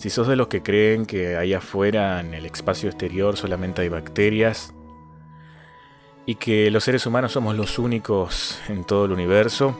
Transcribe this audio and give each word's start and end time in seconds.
Si 0.00 0.08
sos 0.08 0.28
de 0.28 0.34
los 0.34 0.48
que 0.48 0.62
creen 0.62 1.04
que 1.04 1.36
ahí 1.36 1.52
afuera, 1.52 2.20
en 2.20 2.32
el 2.32 2.46
espacio 2.46 2.88
exterior, 2.88 3.36
solamente 3.36 3.82
hay 3.82 3.90
bacterias 3.90 4.72
y 6.24 6.36
que 6.36 6.70
los 6.70 6.84
seres 6.84 7.04
humanos 7.04 7.32
somos 7.32 7.54
los 7.54 7.78
únicos 7.78 8.58
en 8.70 8.84
todo 8.84 9.04
el 9.04 9.12
universo, 9.12 9.76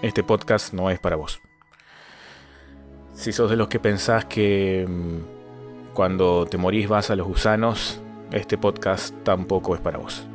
este 0.00 0.22
podcast 0.22 0.72
no 0.72 0.88
es 0.88 0.98
para 0.98 1.16
vos. 1.16 1.42
Si 3.12 3.32
sos 3.32 3.50
de 3.50 3.56
los 3.56 3.68
que 3.68 3.78
pensás 3.78 4.24
que 4.24 4.86
mm, 4.88 5.92
cuando 5.92 6.46
te 6.46 6.56
morís 6.56 6.88
vas 6.88 7.10
a 7.10 7.16
los 7.16 7.26
gusanos, 7.26 8.00
este 8.32 8.56
podcast 8.56 9.14
tampoco 9.24 9.74
es 9.74 9.82
para 9.82 9.98
vos. 9.98 10.26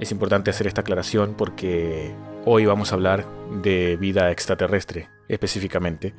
Es 0.00 0.12
importante 0.12 0.48
hacer 0.48 0.66
esta 0.66 0.80
aclaración 0.80 1.34
porque 1.34 2.14
hoy 2.46 2.64
vamos 2.64 2.90
a 2.90 2.94
hablar 2.94 3.26
de 3.62 3.98
vida 3.98 4.30
extraterrestre 4.30 5.10
específicamente 5.28 6.14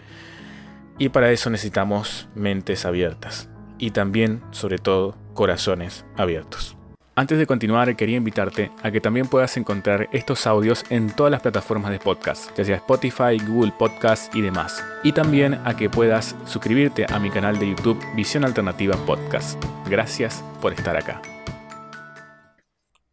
y 0.98 1.10
para 1.10 1.32
eso 1.32 1.50
necesitamos 1.50 2.30
mentes 2.36 2.86
abiertas 2.86 3.50
y 3.78 3.92
también, 3.92 4.42
sobre 4.52 4.78
todo, 4.78 5.18
corazones 5.34 6.06
abiertos. 6.16 6.78
Antes 7.18 7.38
de 7.38 7.48
continuar, 7.48 7.96
quería 7.96 8.18
invitarte 8.18 8.72
a 8.84 8.92
que 8.92 9.00
también 9.00 9.28
puedas 9.28 9.56
encontrar 9.56 10.10
estos 10.12 10.46
audios 10.48 10.84
en 10.90 11.10
todas 11.16 11.32
las 11.32 11.42
plataformas 11.42 11.92
de 11.92 12.00
podcast, 12.00 12.56
ya 12.58 12.66
sea 12.66 12.76
Spotify, 12.76 13.38
Google 13.48 13.72
Podcast 13.78 14.36
y 14.36 14.42
demás. 14.42 14.84
Y 15.02 15.14
también 15.14 15.54
a 15.64 15.78
que 15.78 15.90
puedas 15.90 16.36
suscribirte 16.46 17.06
a 17.08 17.20
mi 17.20 17.30
canal 17.30 17.58
de 17.58 17.70
YouTube 17.70 18.04
Visión 18.18 18.44
Alternativa 18.44 18.98
Podcast. 19.06 19.64
Gracias 19.90 20.44
por 20.62 20.74
estar 20.74 20.98
acá. 20.98 21.22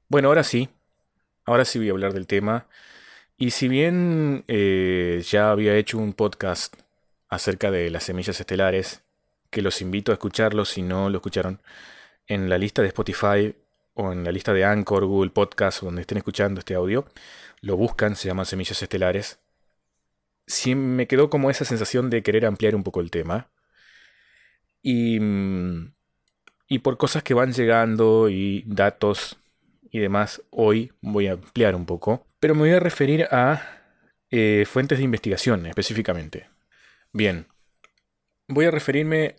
Bueno, 0.08 0.28
ahora 0.28 0.42
sí, 0.42 0.68
ahora 1.44 1.64
sí 1.64 1.78
voy 1.78 1.88
a 1.88 1.92
hablar 1.92 2.12
del 2.12 2.26
tema. 2.26 2.66
Y 3.36 3.50
si 3.50 3.68
bien 3.68 4.44
eh, 4.48 5.22
ya 5.28 5.52
había 5.52 5.76
hecho 5.76 5.98
un 5.98 6.12
podcast 6.12 6.81
acerca 7.32 7.70
de 7.70 7.88
las 7.88 8.04
semillas 8.04 8.38
estelares, 8.38 9.04
que 9.48 9.62
los 9.62 9.80
invito 9.80 10.12
a 10.12 10.16
escucharlo 10.16 10.66
si 10.66 10.82
no 10.82 11.08
lo 11.08 11.16
escucharon, 11.16 11.62
en 12.26 12.50
la 12.50 12.58
lista 12.58 12.82
de 12.82 12.88
Spotify 12.88 13.56
o 13.94 14.12
en 14.12 14.22
la 14.22 14.32
lista 14.32 14.52
de 14.52 14.66
Anchor, 14.66 15.06
Google 15.06 15.30
Podcast, 15.30 15.82
donde 15.82 16.02
estén 16.02 16.18
escuchando 16.18 16.58
este 16.58 16.74
audio, 16.74 17.06
lo 17.62 17.78
buscan, 17.78 18.16
se 18.16 18.28
llama 18.28 18.44
Semillas 18.44 18.82
Estelares. 18.82 19.40
Sí 20.46 20.74
me 20.74 21.06
quedó 21.06 21.30
como 21.30 21.48
esa 21.48 21.64
sensación 21.64 22.10
de 22.10 22.22
querer 22.22 22.44
ampliar 22.44 22.74
un 22.74 22.82
poco 22.82 23.00
el 23.00 23.10
tema. 23.10 23.48
Y, 24.82 25.18
y 26.68 26.78
por 26.80 26.98
cosas 26.98 27.22
que 27.22 27.32
van 27.32 27.54
llegando 27.54 28.28
y 28.28 28.62
datos 28.66 29.38
y 29.90 30.00
demás, 30.00 30.42
hoy 30.50 30.92
voy 31.00 31.28
a 31.28 31.32
ampliar 31.32 31.76
un 31.76 31.86
poco. 31.86 32.26
Pero 32.40 32.54
me 32.54 32.60
voy 32.60 32.72
a 32.72 32.80
referir 32.80 33.26
a 33.30 33.80
eh, 34.30 34.66
fuentes 34.66 34.98
de 34.98 35.04
investigación 35.04 35.64
específicamente. 35.64 36.51
Bien, 37.14 37.46
voy 38.48 38.64
a 38.64 38.70
referirme 38.70 39.36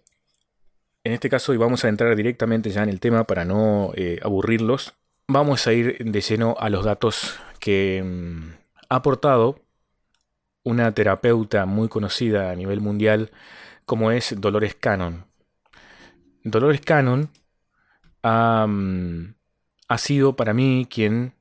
en 1.03 1.11
este 1.11 1.27
caso 1.27 1.55
y 1.55 1.57
vamos 1.57 1.83
a 1.83 1.89
entrar 1.89 2.15
directamente 2.15 2.69
ya 2.69 2.83
en 2.83 2.89
el 2.89 2.99
tema 2.99 3.23
para 3.23 3.45
no 3.45 3.91
eh, 3.95 4.19
aburrirlos. 4.21 4.93
Vamos 5.27 5.65
a 5.65 5.73
ir 5.73 5.97
de 5.97 6.21
lleno 6.21 6.55
a 6.59 6.69
los 6.69 6.85
datos 6.85 7.39
que 7.59 8.03
mm, 8.05 8.49
ha 8.89 8.95
aportado 8.95 9.59
una 10.63 10.93
terapeuta 10.93 11.65
muy 11.65 11.89
conocida 11.89 12.51
a 12.51 12.55
nivel 12.55 12.79
mundial 12.79 13.31
como 13.85 14.11
es 14.11 14.39
Dolores 14.39 14.75
Cannon. 14.75 15.25
Dolores 16.43 16.81
Cannon 16.81 17.31
ha, 18.21 18.67
mm, 18.67 19.33
ha 19.87 19.97
sido 19.97 20.35
para 20.35 20.53
mí 20.53 20.87
quien 20.87 21.33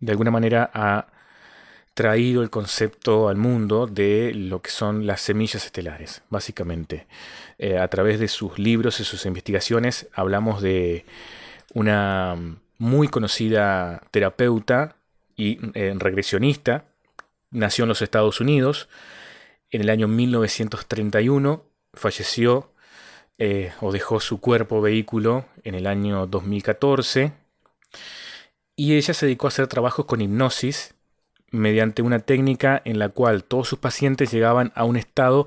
de 0.00 0.12
alguna 0.12 0.30
manera 0.30 0.70
ha 0.74 1.11
traído 1.94 2.42
el 2.42 2.50
concepto 2.50 3.28
al 3.28 3.36
mundo 3.36 3.86
de 3.86 4.32
lo 4.34 4.62
que 4.62 4.70
son 4.70 5.06
las 5.06 5.20
semillas 5.20 5.66
estelares, 5.66 6.22
básicamente. 6.30 7.06
Eh, 7.58 7.78
a 7.78 7.88
través 7.88 8.18
de 8.18 8.28
sus 8.28 8.58
libros 8.58 9.00
y 9.00 9.04
sus 9.04 9.26
investigaciones 9.26 10.08
hablamos 10.14 10.62
de 10.62 11.04
una 11.74 12.36
muy 12.78 13.08
conocida 13.08 14.02
terapeuta 14.10 14.96
y 15.36 15.58
eh, 15.74 15.94
regresionista, 15.96 16.84
nació 17.50 17.84
en 17.84 17.90
los 17.90 18.02
Estados 18.02 18.40
Unidos, 18.40 18.88
en 19.70 19.82
el 19.82 19.90
año 19.90 20.08
1931 20.08 21.64
falleció 21.94 22.72
eh, 23.38 23.72
o 23.80 23.92
dejó 23.92 24.20
su 24.20 24.40
cuerpo 24.40 24.80
vehículo 24.80 25.46
en 25.64 25.74
el 25.74 25.86
año 25.86 26.26
2014 26.26 27.32
y 28.76 28.94
ella 28.94 29.14
se 29.14 29.26
dedicó 29.26 29.46
a 29.46 29.48
hacer 29.48 29.66
trabajos 29.66 30.06
con 30.06 30.20
hipnosis 30.20 30.94
mediante 31.52 32.02
una 32.02 32.18
técnica 32.18 32.82
en 32.84 32.98
la 32.98 33.08
cual 33.08 33.44
todos 33.44 33.68
sus 33.68 33.78
pacientes 33.78 34.32
llegaban 34.32 34.72
a 34.74 34.84
un 34.84 34.96
estado 34.96 35.46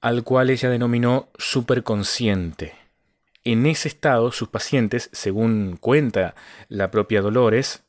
al 0.00 0.22
cual 0.22 0.50
ella 0.50 0.70
denominó 0.70 1.28
superconsciente. 1.36 2.74
En 3.42 3.66
ese 3.66 3.88
estado, 3.88 4.32
sus 4.32 4.48
pacientes, 4.48 5.08
según 5.12 5.76
cuenta 5.80 6.34
la 6.68 6.90
propia 6.90 7.22
Dolores, 7.22 7.82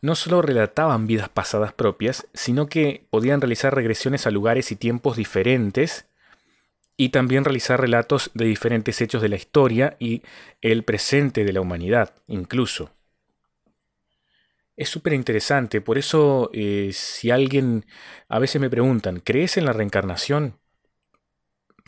no 0.00 0.14
solo 0.14 0.42
relataban 0.42 1.06
vidas 1.06 1.28
pasadas 1.28 1.72
propias, 1.72 2.26
sino 2.34 2.66
que 2.66 3.06
podían 3.10 3.40
realizar 3.40 3.74
regresiones 3.74 4.26
a 4.26 4.30
lugares 4.30 4.72
y 4.72 4.76
tiempos 4.76 5.16
diferentes 5.16 6.06
y 6.96 7.08
también 7.08 7.44
realizar 7.44 7.80
relatos 7.80 8.30
de 8.34 8.44
diferentes 8.44 9.00
hechos 9.00 9.22
de 9.22 9.28
la 9.28 9.36
historia 9.36 9.96
y 9.98 10.22
el 10.60 10.82
presente 10.84 11.44
de 11.44 11.52
la 11.52 11.60
humanidad, 11.60 12.14
incluso. 12.26 12.90
Es 14.76 14.88
súper 14.88 15.12
interesante, 15.12 15.82
por 15.82 15.98
eso 15.98 16.50
eh, 16.54 16.90
si 16.92 17.30
alguien, 17.30 17.84
a 18.28 18.38
veces 18.38 18.60
me 18.60 18.70
preguntan, 18.70 19.20
¿crees 19.20 19.58
en 19.58 19.66
la 19.66 19.74
reencarnación? 19.74 20.58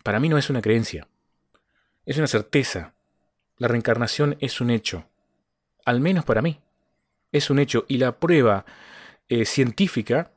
Para 0.02 0.20
mí 0.20 0.28
no 0.28 0.36
es 0.36 0.50
una 0.50 0.60
creencia, 0.60 1.08
es 2.04 2.18
una 2.18 2.26
certeza. 2.26 2.94
La 3.56 3.68
reencarnación 3.68 4.36
es 4.40 4.60
un 4.60 4.70
hecho, 4.70 5.08
al 5.86 6.00
menos 6.00 6.26
para 6.26 6.42
mí, 6.42 6.60
es 7.32 7.48
un 7.48 7.58
hecho 7.58 7.86
y 7.88 7.98
la 7.98 8.18
prueba 8.18 8.66
eh, 9.28 9.46
científica 9.46 10.32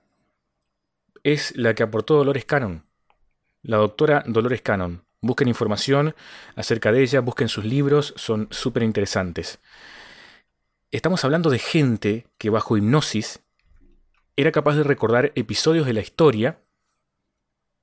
es 1.24 1.56
la 1.58 1.74
que 1.74 1.84
aportó 1.84 2.16
Dolores 2.16 2.46
Cannon, 2.46 2.86
la 3.62 3.78
doctora 3.78 4.24
Dolores 4.26 4.62
Cannon. 4.62 5.04
Busquen 5.20 5.48
información 5.48 6.16
acerca 6.56 6.92
de 6.92 7.02
ella, 7.02 7.20
busquen 7.20 7.50
sus 7.50 7.66
libros, 7.66 8.14
son 8.16 8.48
súper 8.52 8.84
interesantes 8.84 9.60
estamos 10.92 11.24
hablando 11.26 11.50
de 11.50 11.60
gente 11.60 12.28
que 12.38 12.50
bajo 12.50 12.78
hipnosis 12.78 13.42
era 14.36 14.52
capaz 14.52 14.76
de 14.76 14.84
recordar 14.84 15.32
episodios 15.36 15.86
de 15.86 15.94
la 15.94 16.02
historia 16.02 16.60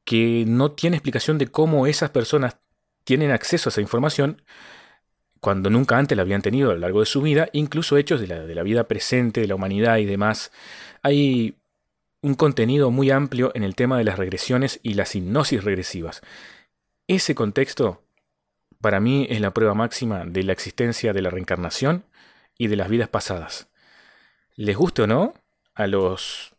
que 0.05 0.45
no 0.47 0.73
tiene 0.73 0.97
explicación 0.97 1.39
de 1.39 1.49
cómo 1.49 1.87
esas 1.87 2.11
personas 2.11 2.59
tienen 3.05 3.31
acceso 3.31 3.69
a 3.69 3.71
esa 3.71 3.81
información 3.81 4.43
cuando 5.41 5.69
nunca 5.69 5.99
antes 5.99 6.17
la 6.17 6.23
habían 6.23 6.43
tenido 6.43 6.71
a 6.71 6.75
lo 6.75 6.81
largo 6.81 7.01
de 7.01 7.07
su 7.07 7.21
vida, 7.21 7.51
incluso 7.53 7.99
hechos 7.99 8.21
de 8.21 8.29
la, 8.29 8.47
de 8.47 8.55
la 8.55 8.63
vida 8.63 8.85
presente, 8.85 9.43
de 9.43 9.47
la 9.47 9.57
humanidad 9.57 9.99
y 9.99 10.07
demás. 10.07 10.53
Hay 11.03 11.57
un 12.23 12.35
contenido 12.35 12.91
muy 12.91 13.11
amplio 13.11 13.53
en 13.55 13.63
el 13.63 13.75
tema 13.75 13.99
de 13.99 14.05
las 14.05 14.19
regresiones 14.19 14.81
y 14.83 14.95
las 14.95 15.15
hipnosis 15.15 15.63
regresivas. 15.63 16.23
Ese 17.09 17.35
contexto, 17.35 18.03
para 18.81 19.01
mí, 19.01 19.27
es 19.29 19.43
la 19.43 19.53
prueba 19.53 19.75
máxima 19.75 20.25
de 20.25 20.45
la 20.45 20.53
existencia 20.53 21.13
de 21.13 21.21
la 21.21 21.29
reencarnación 21.29 22.05
y 22.59 22.69
de 22.69 22.77
las 22.77 22.89
vidas 22.89 23.09
pasadas. 23.09 23.69
¿Les 24.57 24.77
guste 24.77 25.03
o 25.03 25.07
no 25.07 25.35
a 25.75 25.87
los 25.87 26.55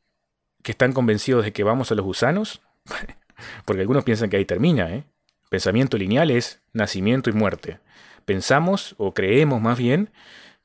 que 0.61 0.71
están 0.71 0.93
convencidos 0.93 1.45
de 1.45 1.53
que 1.53 1.63
vamos 1.63 1.91
a 1.91 1.95
los 1.95 2.05
gusanos? 2.05 2.61
Porque 3.65 3.81
algunos 3.81 4.03
piensan 4.03 4.29
que 4.29 4.37
ahí 4.37 4.45
termina, 4.45 4.93
¿eh? 4.93 5.03
Pensamiento 5.49 5.97
lineal 5.97 6.31
es 6.31 6.61
nacimiento 6.73 7.29
y 7.29 7.33
muerte. 7.33 7.79
Pensamos, 8.25 8.95
o 8.97 9.13
creemos 9.13 9.61
más 9.61 9.77
bien, 9.77 10.09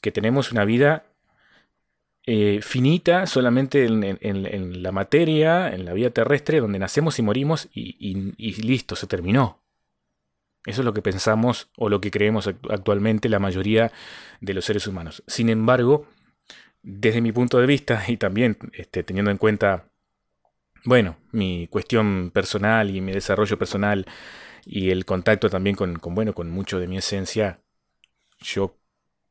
que 0.01 0.11
tenemos 0.11 0.51
una 0.53 0.65
vida 0.65 1.05
eh, 2.27 2.61
finita 2.63 3.27
solamente 3.27 3.85
en, 3.85 4.83
la 4.83 4.93
materia, 4.93 5.69
en 5.69 5.85
la 5.85 5.93
vida 5.93 6.11
terrestre, 6.11 6.61
donde 6.61 6.79
nacemos 6.79 7.19
y 7.19 7.23
morimos 7.23 7.69
y 7.75 8.63
listo, 8.63 8.97
se 8.97 9.07
terminó. 9.07 9.60
Eso 10.67 10.83
es 10.83 10.85
lo 10.85 10.93
que 10.93 11.03
pensamos 11.03 11.71
o 11.77 11.89
lo 11.89 12.01
que 12.01 12.11
creemos 12.11 12.47
actualmente 12.47 13.29
la 13.29 13.39
mayoría 13.39 13.93
de 14.41 14.55
los 14.55 14.65
seres 14.65 14.87
humanos. 14.87 15.23
Sin 15.27 15.49
embargo, 15.49 16.07
desde 16.83 17.21
mi 17.21 17.33
punto 17.33 17.59
de 17.59 17.67
vista 17.67 18.05
y 18.09 18.17
también 18.17 18.59
este, 18.73 19.03
teniendo 19.03 19.31
en 19.31 19.39
cuenta, 19.39 19.91
bueno, 20.85 21.17
mi 21.33 21.67
cuestión 21.69 22.31
personal 22.33 22.95
y 22.95 23.01
mi 23.01 23.13
desarrollo 23.13 23.59
personal 23.59 24.07
y 24.67 24.91
el 24.91 25.05
contacto 25.05 25.49
también 25.49 25.77
con, 25.77 25.99
bueno, 26.03 26.35
con 26.35 26.51
mucho 26.51 26.79
de 26.79 26.87
mi 26.87 26.99
esencia, 26.99 27.61
yo 28.41 28.77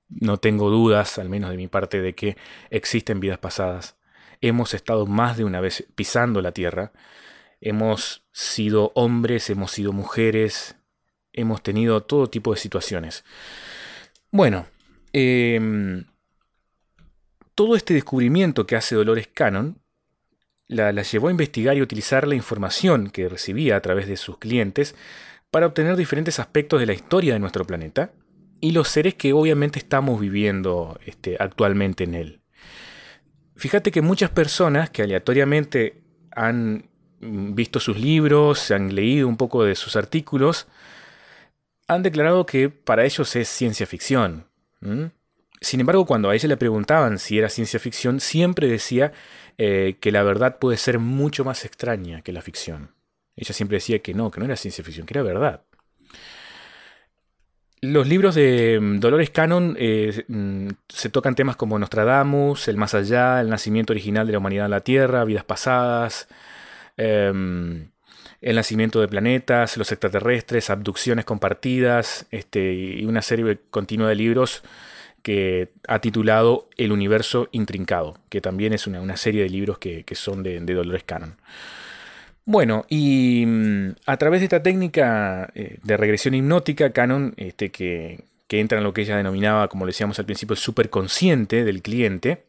no 0.09 0.37
tengo 0.37 0.69
dudas, 0.69 1.19
al 1.19 1.29
menos 1.29 1.51
de 1.51 1.57
mi 1.57 1.67
parte, 1.67 2.01
de 2.01 2.13
que 2.15 2.37
existen 2.71 3.19
vidas 3.19 3.37
pasadas. 3.37 3.97
Hemos 4.41 4.73
estado 4.73 5.05
más 5.05 5.37
de 5.37 5.43
una 5.43 5.61
vez 5.61 5.85
pisando 5.95 6.41
la 6.41 6.51
tierra. 6.51 6.91
Hemos 7.61 8.25
sido 8.31 8.91
hombres, 8.95 9.49
hemos 9.49 9.71
sido 9.71 9.91
mujeres, 9.91 10.78
hemos 11.33 11.61
tenido 11.61 12.01
todo 12.03 12.29
tipo 12.29 12.53
de 12.53 12.59
situaciones. 12.59 13.23
Bueno, 14.31 14.67
em, 15.13 16.05
todo 17.55 17.75
este 17.75 17.93
descubrimiento 17.93 18.65
que 18.65 18.75
hace 18.75 18.95
Dolores 18.95 19.27
Cannon 19.27 19.81
la, 20.67 20.91
llevó 20.91 21.27
a 21.27 21.31
investigar 21.31 21.75
y 21.75 21.81
utilizar 21.81 22.27
la 22.27 22.35
información 22.35 23.09
que 23.09 23.27
recibía 23.27 23.75
a 23.75 23.81
través 23.81 24.07
de 24.07 24.17
sus 24.17 24.37
clientes 24.37 24.95
para 25.51 25.65
obtener 25.65 25.95
diferentes 25.95 26.39
aspectos 26.39 26.79
de 26.79 26.85
la 26.85 26.93
historia 26.93 27.33
de 27.33 27.39
nuestro 27.39 27.65
planeta 27.65 28.11
y 28.61 28.71
los 28.71 28.87
seres 28.87 29.15
que 29.15 29.33
obviamente 29.33 29.79
estamos 29.79 30.19
viviendo 30.19 30.99
este, 31.05 31.37
actualmente 31.39 32.03
en 32.03 32.13
él. 32.13 32.41
Fíjate 33.55 33.91
que 33.91 34.01
muchas 34.01 34.29
personas 34.29 34.89
que 34.89 35.01
aleatoriamente 35.01 36.01
han 36.31 36.89
visto 37.19 37.79
sus 37.79 37.99
libros, 37.99 38.59
se 38.59 38.75
han 38.75 38.95
leído 38.95 39.27
un 39.27 39.37
poco 39.37 39.63
de 39.63 39.75
sus 39.75 39.95
artículos, 39.95 40.67
han 41.89 42.03
declarado 42.03 42.45
que 42.45 42.69
para 42.69 43.03
ellos 43.03 43.35
es 43.35 43.49
ciencia 43.49 43.87
ficción. 43.87 44.45
Sin 45.59 45.79
embargo, 45.79 46.05
cuando 46.05 46.29
a 46.29 46.35
ella 46.35 46.47
le 46.47 46.55
preguntaban 46.55 47.17
si 47.17 47.39
era 47.39 47.49
ciencia 47.49 47.79
ficción, 47.79 48.19
siempre 48.19 48.67
decía 48.67 49.11
eh, 49.57 49.97
que 49.99 50.11
la 50.11 50.21
verdad 50.21 50.59
puede 50.59 50.77
ser 50.77 50.99
mucho 50.99 51.43
más 51.43 51.65
extraña 51.65 52.21
que 52.21 52.31
la 52.31 52.41
ficción. 52.41 52.91
Ella 53.35 53.53
siempre 53.53 53.77
decía 53.77 53.99
que 53.99 54.13
no, 54.13 54.29
que 54.29 54.39
no 54.39 54.45
era 54.45 54.55
ciencia 54.55 54.83
ficción, 54.83 55.07
que 55.07 55.15
era 55.15 55.23
verdad. 55.23 55.63
Los 57.81 58.07
libros 58.07 58.35
de 58.35 58.77
mm, 58.79 58.99
Dolores 58.99 59.31
Cannon 59.31 59.75
eh, 59.79 60.25
mm, 60.27 60.67
se 60.87 61.09
tocan 61.09 61.33
temas 61.33 61.55
como 61.55 61.79
Nostradamus, 61.79 62.67
El 62.67 62.77
Más 62.77 62.93
Allá, 62.93 63.41
El 63.41 63.49
Nacimiento 63.49 63.93
Original 63.93 64.27
de 64.27 64.33
la 64.33 64.37
Humanidad 64.37 64.65
en 64.65 64.71
la 64.71 64.81
Tierra, 64.81 65.25
Vidas 65.25 65.43
Pasadas, 65.43 66.27
em, 66.97 67.89
El 68.41 68.55
Nacimiento 68.55 69.01
de 69.01 69.07
Planetas, 69.07 69.77
Los 69.77 69.91
Extraterrestres, 69.91 70.69
Abducciones 70.69 71.25
Compartidas, 71.25 72.25
este, 72.31 72.73
y 72.73 73.05
una 73.05 73.21
serie 73.21 73.59
continua 73.69 74.09
de 74.09 74.15
libros 74.15 74.63
que 75.21 75.71
ha 75.87 75.99
titulado 75.99 76.69
El 76.77 76.91
Universo 76.91 77.49
Intrincado, 77.51 78.17
que 78.29 78.39
también 78.41 78.73
es 78.73 78.87
una, 78.87 79.17
serie 79.17 79.43
de 79.43 79.49
libros 79.49 79.77
que, 79.77 80.05
son 80.13 80.43
de, 80.43 80.59
de 80.61 80.73
Dolores 80.73 81.03
Cannon. 81.03 81.35
Bueno, 82.49 82.83
y 82.89 83.45
mm, 83.45 83.91
a 84.07 84.17
través 84.17 84.41
de 84.41 84.45
esta 84.45 84.63
técnica 84.63 85.51
eh, 85.53 85.77
de 85.83 85.97
regresión 85.97 86.33
hipnótica, 86.33 86.89
Canon, 86.89 87.35
este, 87.37 87.69
que, 87.69 88.25
entra 88.49 88.79
en 88.79 88.83
lo 88.83 88.91
que 88.91 89.01
ella 89.01 89.17
denominaba, 89.17 89.67
como 89.67 89.85
decíamos 89.85 90.17
al 90.17 90.25
principio, 90.25 90.53
el 90.53 90.59
superconsciente 90.59 91.63
del 91.63 91.83
cliente, 91.83 92.45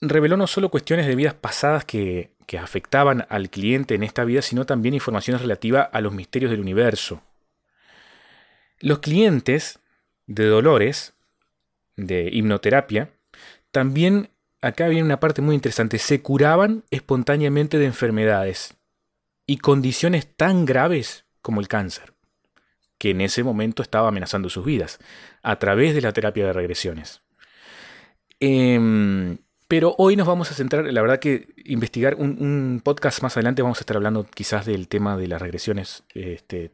reveló 0.00 0.36
no 0.36 0.46
solo 0.46 0.70
cuestiones 0.70 1.06
de 1.06 1.14
vidas 1.14 1.34
pasadas 1.34 1.84
que, 1.84 2.30
que 2.46 2.58
afectaban 2.58 3.26
al 3.28 3.50
cliente 3.50 3.94
en 3.94 4.02
esta 4.02 4.24
vida, 4.24 4.42
sino 4.42 4.66
también 4.66 4.94
informaciones 4.94 5.42
relativas 5.42 5.88
a 5.92 6.00
los 6.00 6.12
misterios 6.12 6.50
del 6.50 6.60
universo. 6.60 7.22
Los 8.78 9.00
clientes 9.00 9.80
de 10.26 10.46
dolores, 10.46 11.14
de 11.96 12.28
hipnoterapia, 12.32 13.10
también, 13.70 14.30
acá 14.60 14.88
viene 14.88 15.04
una 15.04 15.20
parte 15.20 15.42
muy 15.42 15.54
interesante, 15.54 15.98
se 15.98 16.22
curaban 16.22 16.84
espontáneamente 16.90 17.78
de 17.78 17.86
enfermedades 17.86 18.74
y 19.46 19.58
condiciones 19.58 20.26
tan 20.26 20.64
graves 20.64 21.24
como 21.40 21.60
el 21.60 21.68
cáncer, 21.68 22.14
que 22.98 23.10
en 23.10 23.20
ese 23.20 23.44
momento 23.44 23.82
estaba 23.82 24.08
amenazando 24.08 24.48
sus 24.50 24.64
vidas, 24.64 24.98
a 25.42 25.58
través 25.58 25.94
de 25.94 26.00
la 26.00 26.12
terapia 26.12 26.46
de 26.46 26.52
regresiones. 26.52 27.22
Em, 28.40 29.38
pero 29.68 29.94
hoy 29.98 30.16
nos 30.16 30.26
vamos 30.26 30.50
a 30.50 30.54
centrar, 30.54 30.84
la 30.84 31.02
verdad 31.02 31.18
que 31.18 31.48
investigar 31.64 32.14
un, 32.14 32.80
podcast 32.84 33.22
más 33.22 33.36
adelante 33.36 33.62
vamos 33.62 33.78
a 33.78 33.82
estar 33.82 33.96
hablando 33.96 34.24
quizás 34.24 34.66
del 34.66 34.88
tema 34.88 35.16
de 35.16 35.26
las 35.26 35.42
regresiones, 35.42 36.04
este, 36.14 36.70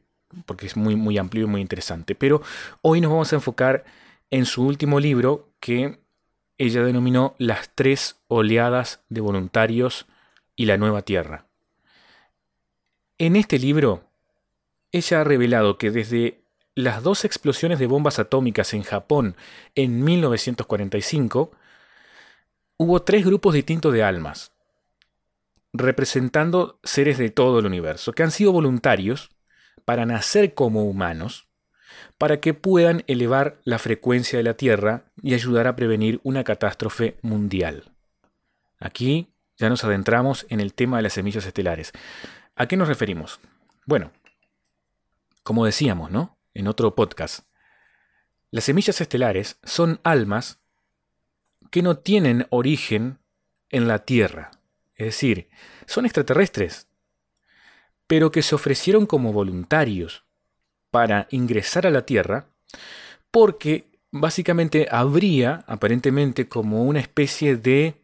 porque 0.47 0.67
es 0.67 0.77
muy, 0.77 0.97
muy 0.97 1.17
amplio 1.19 1.45
y 1.45 1.49
muy 1.49 1.61
interesante. 1.61 2.15
Pero 2.15 2.43
hoy 2.83 3.01
nos 3.01 3.11
vamos 3.11 3.33
a 3.33 3.37
enfocar 3.37 3.85
en 4.31 4.45
su 4.45 4.67
último 4.67 5.01
libro 5.01 5.49
que 5.61 6.01
ella 6.59 6.83
denominó 6.83 7.35
Las 7.39 7.71
tres 7.75 8.17
oleadas 8.29 9.01
de 9.09 9.21
voluntarios 9.21 10.07
y 10.55 10.67
la 10.67 10.77
nueva 10.77 11.03
tierra. 11.03 11.47
En 13.19 13.37
este 13.37 13.59
libro, 13.59 14.05
ella 14.91 15.21
ha 15.21 15.25
revelado 15.25 15.79
que 15.79 15.91
desde 15.91 16.43
las 16.75 17.03
dos 17.03 17.25
explosiones 17.25 17.79
de 17.79 17.87
bombas 17.87 18.19
atómicas 18.19 18.75
en 18.75 18.83
Japón 18.83 19.37
en 19.75 20.05
1945, 20.05 21.53
hubo 22.83 23.03
tres 23.03 23.25
grupos 23.25 23.55
distintos 23.55 23.93
de 23.93 24.03
almas, 24.03 24.53
representando 25.73 26.81
seres 26.83 27.17
de 27.17 27.31
todo 27.31 27.61
el 27.61 27.67
universo, 27.67 28.13
que 28.13 28.23
han 28.23 28.31
sido 28.31 28.53
voluntarios 28.53 29.31
para 29.85 30.05
nacer 30.05 30.55
como 30.55 30.85
humanos, 30.85 31.49
para 32.19 32.41
que 32.41 32.55
puedan 32.55 33.05
elevar 33.07 33.61
la 33.65 33.79
frecuencia 33.79 34.37
de 34.39 34.43
la 34.43 34.55
Tierra 34.55 35.05
y 35.23 35.35
ayudar 35.35 35.67
a 35.67 35.77
prevenir 35.77 36.21
una 36.25 36.45
catástrofe 36.45 37.19
mundial. 37.23 37.93
Aquí 38.79 39.33
ya 39.57 39.69
nos 39.69 39.85
adentramos 39.85 40.47
en 40.49 40.61
el 40.61 40.75
tema 40.75 40.97
de 40.97 41.05
las 41.05 41.13
semillas 41.13 41.47
estelares. 41.47 41.93
¿A 42.57 42.67
qué 42.67 42.77
nos 42.77 42.89
referimos? 42.89 43.41
Bueno, 43.87 44.11
como 45.43 45.65
decíamos, 45.65 46.11
¿no? 46.11 46.37
En 46.55 46.67
otro 46.67 46.95
podcast, 46.95 47.47
las 48.51 48.65
semillas 48.65 49.01
estelares 49.01 49.59
son 49.63 50.01
almas 50.03 50.62
que 51.73 51.83
no 51.83 51.97
tienen 51.97 52.47
origen 52.51 53.19
en 53.71 53.89
la 53.89 54.01
Tierra. 54.01 54.51
Es 54.95 55.07
decir, 55.07 55.49
son 55.87 56.05
extraterrestres, 56.05 56.87
pero 58.07 58.31
que 58.31 58.43
se 58.43 58.55
ofrecieron 58.55 59.07
como 59.07 59.33
voluntarios 59.33 60.23
para 60.91 61.27
ingresar 61.31 61.87
a 61.87 61.91
la 61.91 62.05
Tierra 62.05 62.47
porque 63.31 63.87
básicamente 64.11 64.87
habría 64.91 65.65
aparentemente 65.67 66.47
como 66.47 66.85
una 66.85 67.01
especie 67.01 67.57
de 67.57 67.95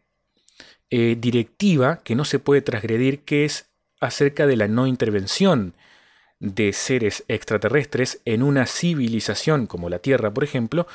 eh, 0.89 1.15
directiva 1.19 1.99
que 2.03 2.15
no 2.15 2.25
se 2.25 2.39
puede 2.39 2.63
transgredir, 2.63 3.23
que 3.23 3.45
es 3.45 3.69
acerca 4.01 4.47
de 4.47 4.55
la 4.55 4.67
no 4.67 4.87
intervención 4.87 5.75
de 6.39 6.73
seres 6.73 7.23
extraterrestres 7.27 8.19
en 8.25 8.41
una 8.41 8.65
civilización 8.65 9.67
como 9.67 9.89
la 9.89 9.99
Tierra, 9.99 10.33
por 10.33 10.43
ejemplo, 10.43 10.87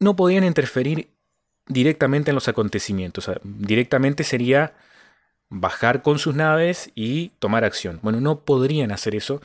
no 0.00 0.16
podían 0.16 0.44
interferir 0.44 1.11
directamente 1.66 2.30
en 2.30 2.34
los 2.34 2.48
acontecimientos. 2.48 3.30
directamente 3.44 4.24
sería 4.24 4.74
bajar 5.48 6.02
con 6.02 6.18
sus 6.18 6.34
naves 6.34 6.90
y 6.94 7.28
tomar 7.38 7.64
acción. 7.64 8.00
Bueno, 8.02 8.20
no 8.20 8.40
podrían 8.40 8.90
hacer 8.90 9.14
eso 9.14 9.42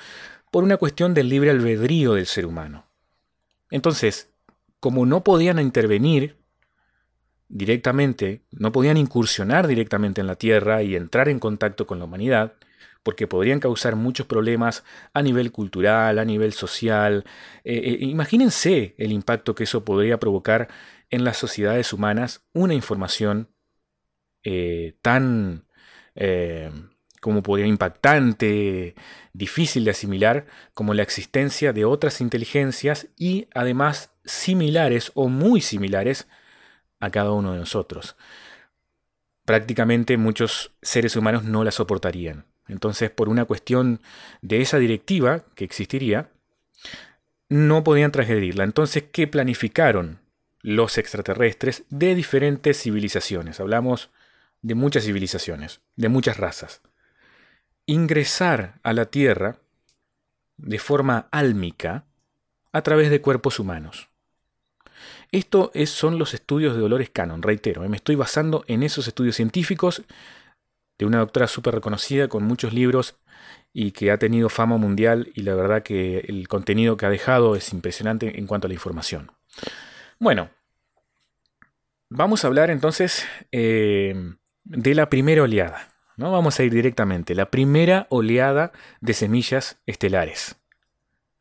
por 0.52 0.64
una 0.64 0.78
cuestión 0.78 1.14
del 1.14 1.30
libre 1.30 1.52
albedrío 1.52 2.14
del 2.14 2.26
ser 2.26 2.46
humano. 2.46 2.86
Entonces, 3.70 4.30
como 4.80 5.06
no 5.06 5.24
podían 5.24 5.60
intervenir 5.60 6.38
directamente, 7.50 8.42
no 8.52 8.72
podían 8.72 8.98
incursionar 8.98 9.68
directamente 9.68 10.22
en 10.22 10.28
la 10.28 10.36
Tierra 10.36 10.84
y 10.84 10.96
entrar 10.96 11.30
en 11.30 11.40
contacto 11.40 11.86
con 11.88 12.00
la 12.00 12.06
humanidad, 12.06 12.54
porque 13.04 13.28
podrían 13.28 13.60
causar 13.60 13.96
muchos 13.96 14.28
problemas 14.28 14.84
a 15.14 15.22
nivel 15.22 15.52
cultural, 15.52 16.20
a 16.20 16.26
nivel 16.26 16.54
social. 16.54 17.24
Eh, 17.64 17.78
eh, 17.78 17.98
imagínense 18.02 18.96
el 18.98 19.12
impacto 19.12 19.56
que 19.56 19.64
eso 19.64 19.86
podría 19.86 20.20
provocar 20.20 20.68
en 21.10 21.24
las 21.24 21.38
sociedades 21.38 21.94
humanas 21.94 22.46
una 22.54 22.74
información 22.74 23.50
eh, 24.44 24.96
tan, 25.02 25.66
como 27.22 27.44
podría, 27.44 27.68
impactante, 27.68 28.96
difícil 29.34 29.86
de 29.86 29.92
asimilar, 29.92 30.46
como 30.74 30.94
la 30.94 31.04
existencia 31.04 31.74
de 31.74 31.86
otras 31.86 32.22
inteligencias 32.22 33.08
y 33.18 33.48
además 33.54 34.12
similares 34.26 35.12
o 35.16 35.28
muy 35.30 35.62
similares 35.62 36.28
a 37.00 37.10
cada 37.10 37.32
uno 37.32 37.54
de 37.54 37.60
nosotros. 37.60 38.16
Prácticamente 39.46 40.18
muchos 40.18 40.74
seres 40.82 41.16
humanos 41.16 41.44
no 41.44 41.64
la 41.64 41.72
soportarían. 41.72 42.46
Entonces, 42.68 43.10
por 43.10 43.30
una 43.30 43.46
cuestión 43.46 44.02
de 44.42 44.62
esa 44.62 44.78
directiva 44.78 45.46
que 45.56 45.64
existiría, 45.64 46.30
no 47.50 47.84
podían 47.84 48.12
transgredirla. 48.12 48.66
Entonces, 48.66 49.06
¿qué 49.12 49.26
planificaron 49.28 50.20
los 50.68 50.98
extraterrestres 50.98 51.86
de 51.90 52.14
diferentes 52.14 52.82
civilizaciones? 52.82 53.62
Hablamos 53.62 54.10
de 54.62 54.76
muchas 54.76 55.06
civilizaciones, 55.06 55.80
de 55.96 56.10
muchas 56.10 56.36
razas. 56.36 56.82
Ingresar 57.86 58.82
a 58.84 58.92
la 58.92 59.06
Tierra 59.06 59.60
de 60.58 60.78
forma 60.78 61.30
álmica 61.32 62.06
a 62.74 62.82
través 62.82 63.10
de 63.10 63.22
cuerpos 63.22 63.60
humanos. 63.60 64.10
Esto 65.32 65.72
son 65.86 66.20
los 66.20 66.34
estudios 66.34 66.76
de 66.76 66.82
Dolores 66.82 67.12
Cannon, 67.12 67.44
reitero, 67.44 67.86
¿eh? 67.86 67.90
me 67.90 67.96
estoy 67.96 68.16
basando 68.16 68.66
en 68.68 68.84
esos 68.84 69.08
estudios 69.08 69.38
científicos 69.38 70.04
de 70.98 71.06
una 71.06 71.20
doctora 71.20 71.48
súper 71.48 71.76
reconocida 71.76 72.28
con 72.28 72.44
muchos 72.44 72.74
libros 72.74 73.16
y 73.72 73.92
que 73.92 74.12
ha 74.12 74.18
tenido 74.18 74.50
fama 74.50 74.76
mundial 74.76 75.32
y 75.34 75.44
la 75.44 75.56
verdad 75.56 75.84
que 75.84 76.26
el 76.28 76.50
contenido 76.50 76.98
que 76.98 77.06
ha 77.06 77.10
dejado 77.10 77.56
es 77.56 77.72
impresionante 77.72 78.38
en 78.38 78.48
cuanto 78.48 78.68
a 78.68 78.70
la 78.70 78.74
información. 78.74 79.32
Bueno, 80.20 80.50
vamos 82.10 82.44
a 82.44 82.48
hablar 82.48 82.70
entonces 82.70 83.26
eh, 83.52 84.16
de 84.64 84.96
la 84.96 85.10
primera 85.10 85.44
oleada. 85.44 85.94
¿no? 86.16 86.32
Vamos 86.32 86.60
a 86.60 86.64
ir 86.64 86.74
directamente. 86.74 87.36
La 87.36 87.52
primera 87.52 88.08
oleada 88.10 88.72
de 89.02 89.14
semillas 89.14 89.80
estelares. 89.86 90.56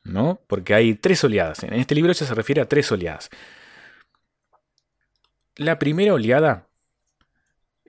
¿no? 0.05 0.41
Porque 0.47 0.75
hay 0.75 0.95
tres 0.95 1.25
oleadas. 1.25 1.63
En 1.63 1.75
este 1.75 1.95
libro 1.95 2.15
se 2.15 2.33
refiere 2.35 2.61
a 2.61 2.69
tres 2.69 2.91
oleadas. 2.93 3.31
La 5.57 5.79
primera 5.79 6.13
oleada 6.13 6.69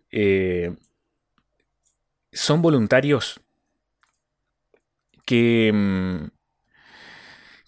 eh, 0.10 0.76
son 2.32 2.62
voluntarios 2.62 3.42
que 5.26 5.72
mm, 5.74 6.38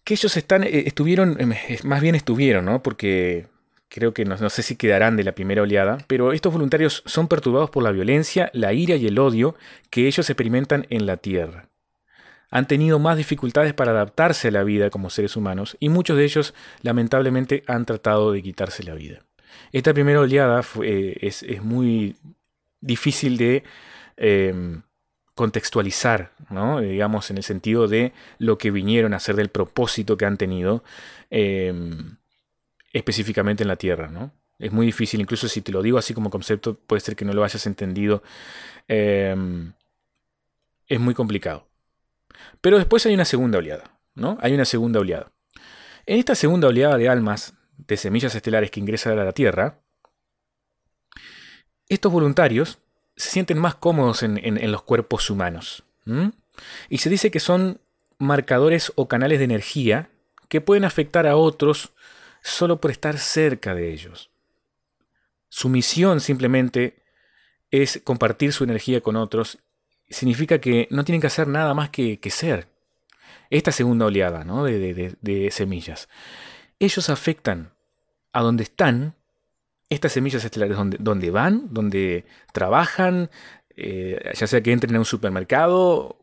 que 0.09 0.15
ellos 0.15 0.37
están, 0.37 0.63
eh, 0.63 0.85
estuvieron, 0.87 1.37
más 1.83 2.01
bien 2.01 2.15
estuvieron, 2.15 2.65
¿no? 2.65 2.81
Porque 2.81 3.45
creo 3.89 4.13
que 4.13 4.23
no, 4.23 4.37
no, 4.37 4.49
sé 4.49 4.63
si 4.63 4.75
quedarán 4.75 5.17
de 5.17 5.23
la 5.23 5.33
primera 5.33 5.63
oleada, 5.63 5.97
pero 6.07 6.31
estos 6.31 6.53
voluntarios 6.53 7.03
son 7.05 7.27
perturbados 7.27 7.69
por 7.69 7.83
la 7.83 7.91
violencia, 7.91 8.49
la 8.53 8.71
ira 8.71 8.95
y 8.95 9.07
el 9.07 9.19
odio 9.19 9.55
que 9.89 10.07
ellos 10.07 10.29
experimentan 10.29 10.85
en 10.89 11.05
la 11.05 11.17
Tierra. 11.17 11.67
Han 12.51 12.67
tenido 12.67 12.97
más 12.97 13.17
dificultades 13.17 13.73
para 13.73 13.91
adaptarse 13.91 14.47
a 14.47 14.51
la 14.51 14.63
vida 14.63 14.89
como 14.89 15.09
seres 15.09 15.35
humanos 15.35 15.75
y 15.79 15.89
muchos 15.89 16.17
de 16.17 16.23
ellos 16.23 16.53
lamentablemente 16.81 17.63
han 17.67 17.85
tratado 17.85 18.31
de 18.31 18.41
quitarse 18.41 18.83
la 18.83 18.93
vida. 18.95 19.23
Esta 19.71 19.93
primera 19.93 20.19
oleada 20.19 20.63
fue, 20.63 21.17
es, 21.21 21.43
es, 21.43 21.63
muy 21.63 22.15
difícil 22.81 23.37
de 23.37 23.63
eh, 24.17 24.81
contextualizar, 25.35 26.31
¿no? 26.49 26.81
digamos, 26.81 27.29
en 27.29 27.37
el 27.37 27.43
sentido 27.43 27.87
de 27.87 28.13
lo 28.39 28.57
que 28.57 28.71
vinieron 28.71 29.13
a 29.13 29.17
hacer, 29.17 29.35
del 29.35 29.49
propósito 29.49 30.17
que 30.17 30.25
han 30.25 30.37
tenido 30.37 30.83
eh, 31.29 31.73
específicamente 32.93 33.63
en 33.63 33.67
la 33.67 33.75
Tierra. 33.75 34.07
¿no? 34.07 34.31
Es 34.57 34.71
muy 34.71 34.85
difícil, 34.85 35.21
incluso 35.21 35.47
si 35.47 35.61
te 35.61 35.71
lo 35.71 35.81
digo 35.81 35.97
así 35.97 36.13
como 36.13 36.29
concepto, 36.29 36.75
puede 36.75 36.99
ser 36.99 37.15
que 37.15 37.25
no 37.25 37.33
lo 37.33 37.43
hayas 37.43 37.65
entendido. 37.65 38.23
Eh, 38.87 39.35
es 40.87 40.99
muy 40.99 41.13
complicado. 41.13 41.67
Pero 42.61 42.77
después 42.77 43.05
hay 43.05 43.13
una 43.13 43.25
segunda 43.25 43.59
oleada, 43.59 43.99
¿no? 44.15 44.37
Hay 44.41 44.53
una 44.53 44.65
segunda 44.65 44.99
oleada. 44.99 45.31
En 46.05 46.19
esta 46.19 46.35
segunda 46.35 46.67
oleada 46.67 46.97
de 46.97 47.07
almas, 47.07 47.53
de 47.77 47.95
semillas 47.95 48.35
estelares 48.35 48.71
que 48.71 48.79
ingresan 48.79 49.17
a 49.17 49.23
la 49.23 49.31
Tierra, 49.31 49.79
estos 51.87 52.11
voluntarios 52.11 52.79
se 53.15 53.29
sienten 53.29 53.57
más 53.57 53.75
cómodos 53.75 54.23
en, 54.23 54.71
los 54.71 54.83
cuerpos 54.83 55.29
humanos. 55.29 55.83
Y 56.89 56.97
se 56.99 57.09
dice 57.09 57.31
que 57.31 57.39
son 57.39 57.79
marcadores 58.17 58.91
o 58.95 59.07
canales 59.07 59.39
de 59.39 59.45
energía 59.45 60.09
que 60.47 60.61
pueden 60.61 60.85
afectar 60.85 61.27
a 61.27 61.35
otros 61.35 61.93
solo 62.41 62.79
por 62.79 62.91
estar 62.91 63.17
cerca 63.17 63.75
de 63.75 63.91
ellos. 63.91 64.29
Su 65.49 65.69
misión 65.69 66.21
simplemente 66.21 67.01
es 67.71 68.01
compartir 68.03 68.53
su 68.53 68.63
energía 68.63 69.01
con 69.01 69.15
otros. 69.15 69.59
Significa 70.09 70.59
que 70.59 70.87
no 70.91 71.03
tienen 71.03 71.21
que 71.21 71.27
hacer 71.27 71.47
nada 71.47 71.73
más 71.73 71.89
que, 71.89 72.19
ser. 72.29 72.67
Esta 73.49 73.71
segunda 73.71 74.05
oleada 74.05 74.43
¿no? 74.43 74.63
de, 74.63 75.49
semillas. 75.51 76.07
Ellos 76.79 77.09
afectan 77.09 77.73
a 78.31 78.41
donde 78.41 78.63
están 78.63 79.15
estas 79.89 80.11
semillas 80.13 80.45
estelares 80.45 80.77
donde, 80.77 80.97
donde 80.99 81.31
van, 81.31 81.73
donde 81.73 82.25
trabajan, 82.53 83.31
eh, 83.75 84.33
ya 84.35 84.45
sea 84.45 84.61
que 84.61 84.71
entren 84.71 84.95
a 84.95 84.99
un 84.99 85.05
supermercado, 85.05 86.17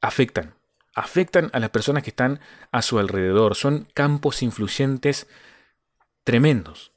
afectan. 0.00 0.54
Afectan 0.94 1.50
a 1.52 1.60
las 1.60 1.70
personas 1.70 2.02
que 2.02 2.10
están 2.10 2.40
a 2.70 2.80
su 2.80 2.98
alrededor. 2.98 3.54
Son 3.54 3.86
campos 3.94 4.42
influyentes 4.42 5.26
tremendos. 6.24 6.92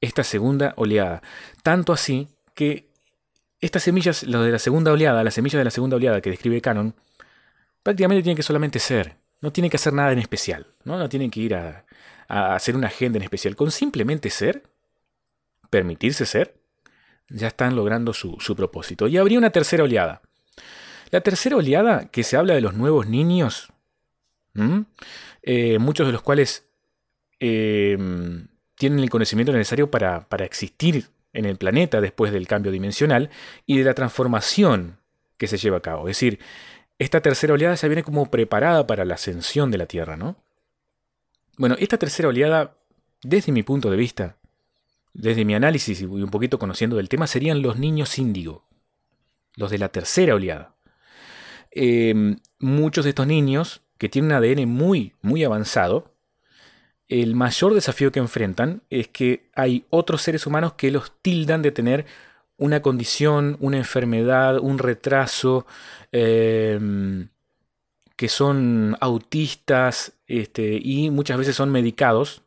Esta 0.00 0.22
segunda 0.24 0.74
oleada. 0.76 1.22
Tanto 1.62 1.92
así 1.92 2.28
que 2.54 2.88
estas 3.60 3.82
semillas, 3.82 4.22
lo 4.22 4.42
de 4.42 4.52
la 4.52 4.58
segunda 4.58 4.92
oleada, 4.92 5.24
las 5.24 5.34
semillas 5.34 5.58
de 5.58 5.64
la 5.64 5.70
segunda 5.70 5.96
oleada 5.96 6.20
que 6.20 6.30
describe 6.30 6.60
Canon, 6.60 6.94
prácticamente 7.82 8.22
tienen 8.22 8.36
que 8.36 8.42
solamente 8.42 8.78
ser. 8.78 9.16
No 9.40 9.52
tienen 9.52 9.70
que 9.70 9.76
hacer 9.76 9.92
nada 9.92 10.12
en 10.12 10.18
especial. 10.18 10.66
No, 10.84 10.98
no 10.98 11.08
tienen 11.08 11.30
que 11.30 11.40
ir 11.40 11.54
a, 11.54 11.84
a 12.28 12.54
hacer 12.54 12.76
una 12.76 12.88
agenda 12.88 13.16
en 13.16 13.24
especial. 13.24 13.56
Con 13.56 13.70
simplemente 13.70 14.30
ser, 14.30 14.62
permitirse 15.70 16.26
ser, 16.26 16.58
ya 17.28 17.48
están 17.48 17.76
logrando 17.76 18.12
su, 18.12 18.38
propósito. 18.56 19.08
Y 19.08 19.16
habría 19.16 19.38
una 19.38 19.50
tercera 19.50 19.84
oleada. 19.84 20.22
La 21.10 21.20
tercera 21.20 21.56
oleada, 21.56 22.08
que 22.10 22.22
se 22.22 22.36
habla 22.36 22.54
de 22.54 22.60
los 22.60 22.74
nuevos 22.74 23.06
niños, 23.06 23.72
eh, 25.42 25.78
muchos 25.78 26.06
de 26.06 26.12
los 26.12 26.22
cuales 26.22 26.68
em, 27.38 28.48
tienen 28.78 29.00
el 29.00 29.10
conocimiento 29.10 29.52
necesario 29.52 29.90
para, 29.90 30.28
para 30.28 30.44
existir 30.44 31.06
en 31.32 31.44
el 31.44 31.56
planeta 31.56 32.00
después 32.00 32.32
del 32.32 32.46
cambio 32.46 32.72
dimensional 32.72 33.30
y 33.66 33.78
de 33.78 33.84
la 33.84 33.94
transformación 33.94 34.98
que 35.36 35.46
se 35.46 35.58
lleva 35.58 35.78
a 35.78 35.82
cabo. 35.82 36.08
Es 36.08 36.16
decir, 36.16 36.38
esta 36.98 37.20
tercera 37.20 37.54
oleada 37.54 37.74
ya 37.74 37.88
viene 37.88 38.02
como 38.02 38.30
preparada 38.30 38.86
para 38.86 39.04
la 39.04 39.14
ascensión 39.14 39.70
de 39.70 39.78
la 39.78 39.86
Tierra, 39.86 40.16
¿no? 40.16 40.36
Bueno, 41.56 41.76
esta 41.78 41.98
tercera 41.98 42.28
oleada, 42.28 42.76
desde 43.22 43.52
mi 43.52 43.62
punto 43.62 43.90
de 43.90 43.96
vista, 43.96 44.36
desde 45.12 45.44
mi 45.44 45.54
análisis 45.54 46.00
y 46.00 46.04
un 46.04 46.30
poquito 46.30 46.58
conociendo 46.58 46.96
del 46.96 47.08
tema, 47.08 47.26
serían 47.26 47.62
los 47.62 47.78
niños 47.78 48.18
índigo, 48.18 48.64
los 49.56 49.70
de 49.70 49.78
la 49.78 49.88
tercera 49.88 50.34
oleada. 50.34 50.76
Em, 51.70 52.38
muchos 52.58 53.04
de 53.04 53.10
estos 53.10 53.26
niños, 53.26 53.82
que 53.98 54.08
tienen 54.08 54.30
un 54.30 54.36
ADN 54.36 54.66
muy, 54.66 55.14
muy 55.20 55.44
avanzado, 55.44 56.14
el 57.08 57.34
mayor 57.34 57.74
desafío 57.74 58.12
que 58.12 58.20
enfrentan 58.20 58.82
es 58.90 59.08
que 59.08 59.48
hay 59.54 59.84
otros 59.90 60.22
seres 60.22 60.46
humanos 60.46 60.74
que 60.74 60.90
los 60.90 61.12
tildan 61.22 61.62
de 61.62 61.72
tener 61.72 62.06
una 62.58 62.82
condición, 62.82 63.56
una 63.60 63.78
enfermedad, 63.78 64.58
un 64.58 64.78
retraso, 64.78 65.66
em, 66.12 67.28
que 68.16 68.28
son 68.28 68.96
autistas 69.00 70.12
este, 70.26 70.78
y 70.82 71.10
muchas 71.10 71.38
veces 71.38 71.56
son 71.56 71.70
medicados, 71.70 72.42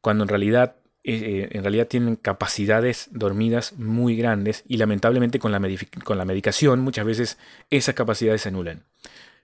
cuando 0.00 0.24
en 0.24 0.28
realidad 0.28 0.76
eh, 1.04 1.14
eh, 1.14 1.48
en 1.52 1.62
realidad 1.62 1.86
tienen 1.86 2.16
capacidades 2.16 3.08
dormidas 3.12 3.72
muy 3.78 4.16
grandes 4.16 4.62
y 4.68 4.76
lamentablemente 4.76 5.38
con 5.38 5.52
la, 5.52 5.60
con 6.04 6.18
la 6.18 6.24
medicación 6.24 6.80
muchas 6.80 7.06
veces 7.06 7.38
esas 7.70 7.94
capacidades 7.94 8.42
se 8.42 8.50
anulan. 8.50 8.84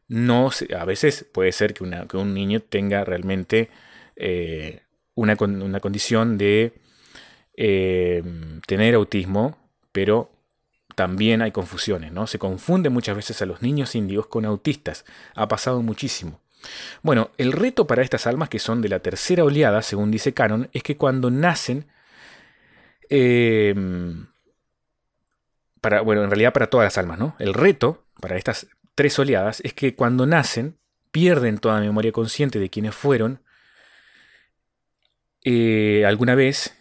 No, 0.07 0.51
a 0.79 0.85
veces 0.85 1.25
puede 1.33 1.53
ser 1.53 1.75
que, 1.75 1.85
un 1.85 2.35
niño 2.35 2.61
tenga 2.61 3.05
realmente 3.05 3.71
eh, 4.17 4.83
una, 5.15 5.37
una, 5.41 5.81
condición 5.81 6.39
de 6.39 6.73
tener 8.67 8.95
autismo, 8.95 9.57
pero 9.93 10.31
también 10.95 11.43
hay 11.43 11.53
confusiones, 11.53 12.13
¿no? 12.13 12.27
Se 12.27 12.39
confunde 12.39 12.91
muchas 12.91 13.17
veces 13.17 13.43
a 13.43 13.47
los 13.47 13.63
niños 13.63 13.95
índigos 13.95 14.27
con 14.27 14.45
autistas. 14.45 15.05
Ha 15.35 15.49
pasado 15.49 15.83
muchísimo. 15.83 16.41
Bueno, 17.03 17.31
el 17.37 17.53
reto 17.53 17.87
para 17.87 18.03
estas 18.03 18.27
almas 18.27 18.49
que 18.49 18.59
son 18.59 18.81
de 18.81 18.89
la 18.89 19.01
tercera 19.01 19.45
oleada, 19.45 19.83
según 19.83 20.11
dice 20.11 20.33
Canon, 20.33 20.69
es 20.73 20.83
que 20.83 20.97
cuando 20.97 21.31
nacen, 21.31 21.87
em, 23.09 24.27
para, 25.81 26.01
bueno, 26.01 26.25
en 26.25 26.31
realidad 26.31 26.53
para 26.53 26.69
todas 26.69 26.87
las 26.87 26.99
almas, 26.99 27.19
¿no? 27.19 27.37
El 27.39 27.55
reto 27.55 28.05
para 28.21 28.37
estas 28.37 28.69
tres 28.95 29.19
oleadas 29.19 29.61
es 29.65 29.75
que 29.75 29.95
cuando 29.95 30.27
nacen 30.27 30.79
pierden 31.11 31.59
toda 31.59 31.81
memoria 31.81 32.13
consciente 32.13 32.59
de 32.59 32.71
quienes 32.71 32.95
fueron 32.95 33.41
eh, 35.45 36.05
alguna 36.07 36.35
vez 36.35 36.77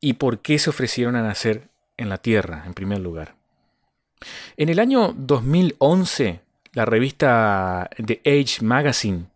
y 0.00 0.14
por 0.14 0.40
qué 0.40 0.58
se 0.58 0.70
ofrecieron 0.70 1.16
a 1.16 1.22
nacer 1.22 1.68
en 1.96 2.08
la 2.08 2.18
Tierra, 2.18 2.62
en 2.66 2.74
primer 2.74 3.00
lugar. 3.00 3.34
En 4.56 4.68
el 4.68 4.78
año 4.78 5.14
2011, 5.16 6.40
la 6.72 6.84
revista 6.84 7.88
The 8.04 8.20
Age 8.24 8.64
Magazine 8.64 9.26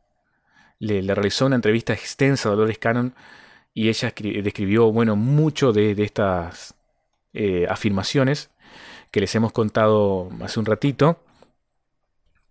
le, 0.78 1.02
realizó 1.14 1.46
una 1.46 1.56
entrevista 1.56 1.92
extensa 1.92 2.48
a 2.48 2.52
Dolores 2.52 2.78
Cannon 2.78 3.14
y 3.74 3.88
ella 3.88 4.12
describió 4.42 4.92
bueno, 4.92 5.16
mucho 5.16 5.72
de, 5.72 5.92
estas 5.92 6.74
eh, 7.32 7.66
afirmaciones 7.68 8.50
que 9.10 9.20
les 9.20 9.34
hemos 9.34 9.52
contado 9.52 10.30
hace 10.42 10.58
un 10.58 10.66
ratito. 10.66 11.18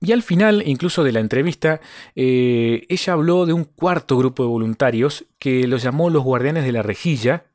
Y 0.04 0.14
al 0.14 0.24
final, 0.24 0.64
incluso 0.66 1.04
de 1.04 1.12
la 1.12 1.20
entrevista, 1.20 1.80
eh, 2.16 2.86
ella 2.90 3.14
habló 3.14 3.46
de 3.46 3.54
un 3.54 3.66
cuarto 3.66 4.18
grupo 4.18 4.42
de 4.42 4.50
voluntarios 4.50 5.26
que 5.38 5.68
los 5.68 5.84
llamó 5.84 6.10
los 6.10 6.24
guardianes 6.24 6.66
de 6.66 6.72
la 6.72 6.82
rejilla. 6.82 7.46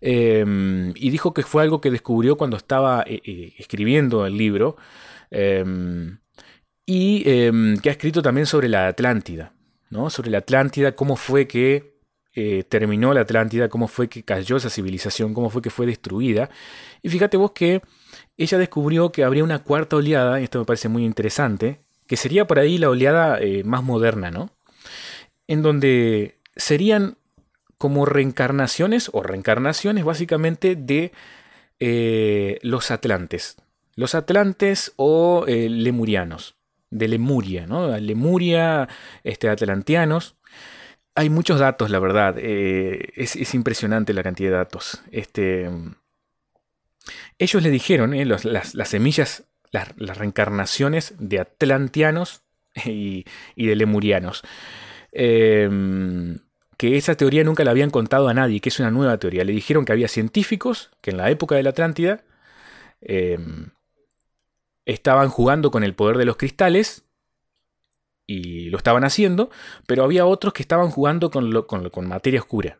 Em, 0.00 0.92
y 0.94 1.10
dijo 1.10 1.34
que 1.34 1.42
fue 1.42 1.62
algo 1.62 1.80
que 1.80 1.90
descubrió 1.90 2.36
cuando 2.36 2.56
estaba 2.56 3.02
eh, 3.06 3.54
escribiendo 3.58 4.26
el 4.26 4.36
libro. 4.36 4.76
Em, 5.30 6.18
y 6.86 7.28
em, 7.28 7.76
que 7.78 7.88
ha 7.88 7.92
escrito 7.92 8.22
también 8.22 8.46
sobre 8.46 8.68
la 8.68 8.86
Atlántida, 8.86 9.52
¿no? 9.90 10.08
sobre 10.08 10.30
la 10.30 10.38
Atlántida, 10.38 10.92
cómo 10.92 11.16
fue 11.16 11.48
que 11.48 11.96
eh, 12.38 12.64
terminó 12.68 13.12
la 13.12 13.22
Atlántida, 13.22 13.68
cómo 13.68 13.88
fue 13.88 14.08
que 14.08 14.22
cayó 14.22 14.56
esa 14.58 14.70
civilización, 14.70 15.34
cómo 15.34 15.50
fue 15.50 15.62
que 15.62 15.70
fue 15.70 15.86
destruida. 15.86 16.50
Y 17.02 17.08
fíjate 17.08 17.36
vos 17.36 17.52
que 17.52 17.82
ella 18.44 18.58
descubrió 18.58 19.12
que 19.12 19.24
habría 19.24 19.44
una 19.44 19.60
cuarta 19.60 19.96
oleada, 19.96 20.40
y 20.40 20.44
esto 20.44 20.58
me 20.58 20.64
parece 20.64 20.88
muy 20.88 21.04
interesante, 21.04 21.80
que 22.06 22.16
sería 22.16 22.46
por 22.46 22.58
ahí 22.58 22.78
la 22.78 22.90
oleada 22.90 23.38
eh, 23.40 23.64
más 23.64 23.82
moderna, 23.82 24.30
¿no? 24.30 24.50
En 25.46 25.62
donde 25.62 26.38
serían 26.54 27.16
como 27.78 28.06
reencarnaciones, 28.06 29.10
o 29.12 29.22
reencarnaciones 29.22 30.04
básicamente 30.04 30.76
de 30.76 31.12
eh, 31.80 32.58
los 32.62 32.90
atlantes. 32.90 33.56
Los 33.94 34.14
atlantes 34.14 34.92
o 34.96 35.44
lemurianos 35.46 36.56
de 36.90 37.08
Lemuria, 37.08 37.66
¿no? 37.66 37.96
Lemuria, 37.98 38.88
este, 39.24 39.48
atlanteanos. 39.48 40.36
Hay 41.14 41.30
muchos 41.30 41.60
datos, 41.60 41.90
la 41.90 41.98
verdad. 41.98 42.36
Eh, 42.38 43.12
es, 43.16 43.54
impresionante 43.54 44.12
la 44.12 44.22
cantidad 44.22 44.50
de 44.50 44.56
datos. 44.56 45.02
Este, 45.10 45.70
ellos 47.38 47.62
le 47.62 47.70
dijeron, 47.70 48.14
eh, 48.14 48.24
las, 48.24 48.88
semillas, 48.88 49.44
las, 49.70 50.18
reencarnaciones 50.18 51.14
de 51.18 51.40
atlanteanos 51.40 52.42
y, 52.84 53.24
de 53.56 53.76
lemurianos. 53.76 54.42
em, 55.12 56.38
que 56.76 56.96
esa 56.96 57.14
teoría 57.14 57.42
nunca 57.42 57.64
la 57.64 57.70
habían 57.70 57.90
contado 57.90 58.28
a 58.28 58.34
nadie, 58.34 58.60
que 58.60 58.68
es 58.68 58.78
una 58.80 58.90
nueva 58.90 59.18
teoría. 59.18 59.44
Le 59.44 59.52
dijeron 59.52 59.84
que 59.84 59.92
había 59.92 60.08
científicos 60.08 60.90
que 61.00 61.10
en 61.10 61.16
la 61.16 61.30
época 61.30 61.54
de 61.54 61.62
la 61.62 61.70
Atlántida 61.70 62.22
em, 63.00 63.70
estaban 64.84 65.28
jugando 65.28 65.70
con 65.70 65.84
el 65.84 65.94
poder 65.94 66.18
de 66.18 66.26
los 66.26 66.36
cristales 66.36 67.04
y 68.26 68.70
lo 68.70 68.78
estaban 68.78 69.04
haciendo, 69.04 69.50
pero 69.86 70.04
había 70.04 70.26
otros 70.26 70.52
que 70.52 70.62
estaban 70.62 70.90
jugando 70.90 71.30
con, 71.30 71.62
con, 71.62 72.08
materia 72.08 72.40
oscura. 72.40 72.78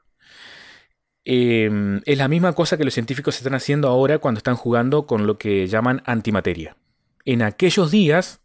Em, 1.29 2.03
es 2.05 2.19
la 2.19 2.29
misma 2.29 2.53
cosa 2.53 2.79
que 2.79 2.85
los 2.85 2.95
científicos 2.95 3.37
están 3.37 3.55
haciendo 3.55 3.89
ahora 3.89 4.19
cuando 4.19 4.39
están 4.39 4.55
jugando 4.55 5.09
con 5.09 5.27
lo 5.27 5.39
que 5.39 5.67
llaman 5.67 6.01
antimateria. 6.07 6.77
En 7.25 7.43
aquellos 7.43 7.91
días, 7.91 8.39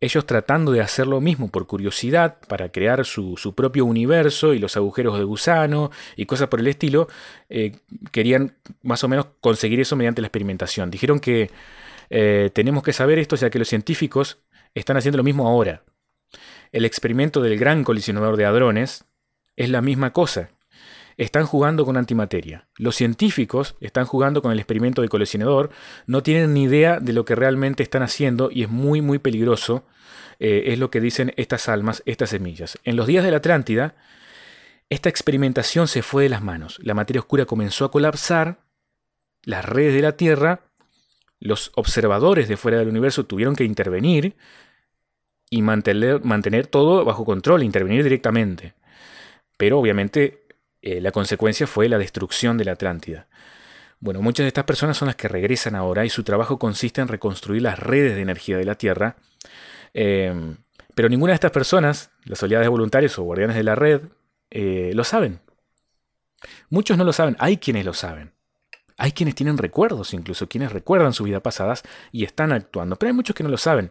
ellos 0.00 0.26
tratando 0.26 0.72
de 0.72 0.80
hacer 0.80 1.06
lo 1.06 1.20
mismo 1.20 1.52
por 1.52 1.68
curiosidad, 1.68 2.38
para 2.48 2.70
crear 2.72 3.04
su, 3.06 3.54
propio 3.54 3.84
universo 3.84 4.54
y 4.54 4.58
los 4.58 4.76
agujeros 4.76 5.16
de 5.16 5.22
gusano 5.22 5.92
y 6.16 6.26
cosas 6.26 6.48
por 6.48 6.58
el 6.58 6.66
estilo, 6.66 7.06
eh, 7.48 7.76
querían 8.10 8.56
más 8.82 9.04
o 9.04 9.08
menos 9.08 9.28
conseguir 9.40 9.78
eso 9.78 9.94
mediante 9.94 10.20
la 10.20 10.26
experimentación. 10.26 10.90
Dijeron 10.90 11.20
que 11.20 11.52
eh, 12.10 12.50
tenemos 12.52 12.82
que 12.82 12.92
saber 12.92 13.20
esto 13.20 13.36
ya 13.36 13.50
que 13.50 13.60
los 13.60 13.68
científicos 13.68 14.38
están 14.74 14.96
haciendo 14.96 15.18
lo 15.18 15.24
mismo 15.24 15.46
ahora. 15.46 15.84
El 16.72 16.86
experimento 16.86 17.40
del 17.40 17.56
gran 17.56 17.84
colisionador 17.84 18.36
de 18.36 18.46
hadrones 18.46 19.04
es 19.54 19.70
la 19.70 19.80
misma 19.80 20.12
cosa. 20.12 20.50
Están 21.16 21.46
jugando 21.46 21.84
con 21.84 21.96
antimateria. 21.96 22.66
Los 22.76 22.96
científicos 22.96 23.76
están 23.80 24.04
jugando 24.04 24.42
con 24.42 24.52
el 24.52 24.58
experimento 24.58 25.02
del 25.02 25.10
colisionador, 25.10 25.70
no 26.06 26.22
tienen 26.22 26.54
ni 26.54 26.64
idea 26.64 27.00
de 27.00 27.12
lo 27.12 27.24
que 27.24 27.34
realmente 27.34 27.82
están 27.82 28.02
haciendo 28.02 28.50
y 28.50 28.62
es 28.64 28.68
muy 28.68 29.00
muy 29.00 29.18
peligroso, 29.18 29.84
eh, 30.38 30.64
es 30.66 30.78
lo 30.78 30.90
que 30.90 31.00
dicen 31.00 31.32
estas 31.36 31.68
almas, 31.68 32.02
estas 32.06 32.30
semillas. 32.30 32.78
En 32.84 32.96
los 32.96 33.06
días 33.06 33.24
de 33.24 33.30
la 33.30 33.38
Atlántida, 33.38 33.94
esta 34.90 35.08
experimentación 35.08 35.88
se 35.88 36.02
fue 36.02 36.24
de 36.24 36.28
las 36.28 36.42
manos. 36.42 36.78
La 36.82 36.94
materia 36.94 37.20
oscura 37.20 37.46
comenzó 37.46 37.84
a 37.84 37.90
colapsar, 37.90 38.60
las 39.42 39.64
redes 39.64 39.94
de 39.94 40.02
la 40.02 40.16
Tierra, 40.16 40.62
los 41.38 41.72
observadores 41.74 42.48
de 42.48 42.56
fuera 42.56 42.78
del 42.78 42.88
universo 42.88 43.24
tuvieron 43.24 43.54
que 43.54 43.64
intervenir, 43.64 44.36
y 45.54 45.62
mantener, 45.62 46.24
mantener 46.24 46.66
todo 46.66 47.04
bajo 47.04 47.24
control, 47.24 47.62
intervenir 47.62 48.02
directamente. 48.02 48.74
Pero 49.56 49.78
obviamente 49.78 50.43
eh, 50.84 51.00
la 51.00 51.12
consecuencia 51.12 51.66
fue 51.66 51.88
la 51.88 51.96
destrucción 51.96 52.58
de 52.58 52.66
la 52.66 52.72
Atlántida. 52.72 53.26
Bueno, 54.00 54.20
muchas 54.20 54.44
de 54.44 54.48
estas 54.48 54.64
personas 54.64 54.98
son 54.98 55.06
las 55.06 55.16
que 55.16 55.28
regresan 55.28 55.74
ahora 55.74 56.04
y 56.04 56.10
su 56.10 56.24
trabajo 56.24 56.58
consiste 56.58 57.00
en 57.00 57.08
reconstruir 57.08 57.62
las 57.62 57.78
redes 57.78 58.14
de 58.14 58.20
energía 58.20 58.58
de 58.58 58.66
la 58.66 58.74
Tierra. 58.74 59.16
Em, 59.94 60.58
pero 60.94 61.08
ninguna 61.08 61.30
de 61.30 61.36
estas 61.36 61.52
personas, 61.52 62.10
las 62.24 62.42
oleadas 62.42 62.66
de 62.66 62.68
voluntarios 62.68 63.18
o 63.18 63.22
guardianes 63.22 63.56
de 63.56 63.62
la 63.62 63.74
red, 63.74 64.02
eh, 64.50 64.90
lo 64.94 65.04
saben. 65.04 65.40
Muchos 66.68 66.98
no 66.98 67.04
lo 67.04 67.14
saben, 67.14 67.34
hay 67.38 67.56
quienes 67.56 67.86
lo 67.86 67.94
saben. 67.94 68.32
Hay 68.98 69.12
quienes 69.12 69.34
tienen 69.34 69.56
recuerdos, 69.56 70.12
incluso 70.12 70.50
quienes 70.50 70.70
recuerdan 70.70 71.14
su 71.14 71.24
vida 71.24 71.40
pasadas 71.40 71.82
y 72.12 72.24
están 72.24 72.52
actuando, 72.52 72.96
pero 72.96 73.08
hay 73.08 73.14
muchos 73.14 73.34
que 73.34 73.42
no 73.42 73.48
lo 73.48 73.56
saben. 73.56 73.90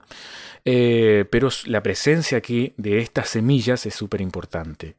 Eh, 0.64 1.26
pero 1.32 1.50
la 1.66 1.82
presencia 1.82 2.38
aquí 2.38 2.76
de 2.78 3.00
estas 3.00 3.30
semillas 3.30 3.88
es 3.88 3.96
súper 3.96 4.22
importante. 4.22 4.96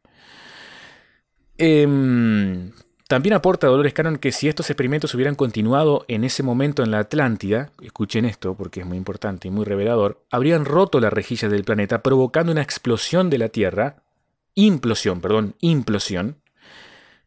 Em, 1.56 2.72
también 3.06 3.34
aporta 3.34 3.68
Dolores 3.68 3.92
Cannon 3.92 4.18
que 4.18 4.32
si 4.32 4.48
estos 4.48 4.70
experimentos 4.70 5.14
hubieran 5.14 5.34
continuado 5.34 6.04
en 6.08 6.24
ese 6.24 6.42
momento 6.42 6.82
en 6.82 6.90
la 6.90 7.00
Atlántida, 7.00 7.70
escuchen 7.80 8.24
esto 8.24 8.54
porque 8.54 8.80
es 8.80 8.86
muy 8.86 8.96
importante 8.96 9.48
y 9.48 9.50
muy 9.50 9.64
revelador, 9.64 10.24
habrían 10.30 10.64
roto 10.64 11.00
las 11.00 11.12
rejillas 11.12 11.50
del 11.50 11.64
planeta 11.64 12.02
provocando 12.02 12.50
una 12.50 12.62
explosión 12.62 13.30
de 13.30 13.38
la 13.38 13.50
Tierra, 13.50 14.02
implosión, 14.54 15.20
perdón, 15.20 15.54
implosión, 15.60 16.38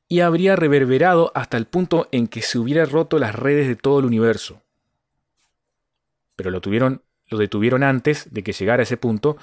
y 0.10 0.22
habría 0.22 0.56
reverberado 0.56 1.32
hasta 1.36 1.58
el 1.58 1.66
punto 1.66 2.08
en 2.12 2.28
que 2.28 2.42
se 2.42 2.58
hubiera 2.58 2.86
roto 2.86 3.20
las 3.20 3.36
redes 3.36 3.68
de 3.68 3.76
todo 3.76 4.00
el 4.00 4.06
universo. 4.06 4.62
Pero 6.36 6.50
lo, 6.50 6.62
tuvieron, 6.62 7.02
lo 7.28 7.38
detuvieron 7.38 7.84
antes 7.84 8.34
de 8.34 8.44
que 8.44 8.54
llegara 8.54 8.82
a 8.82 8.84
ese 8.84 8.98
punto, 8.98 9.38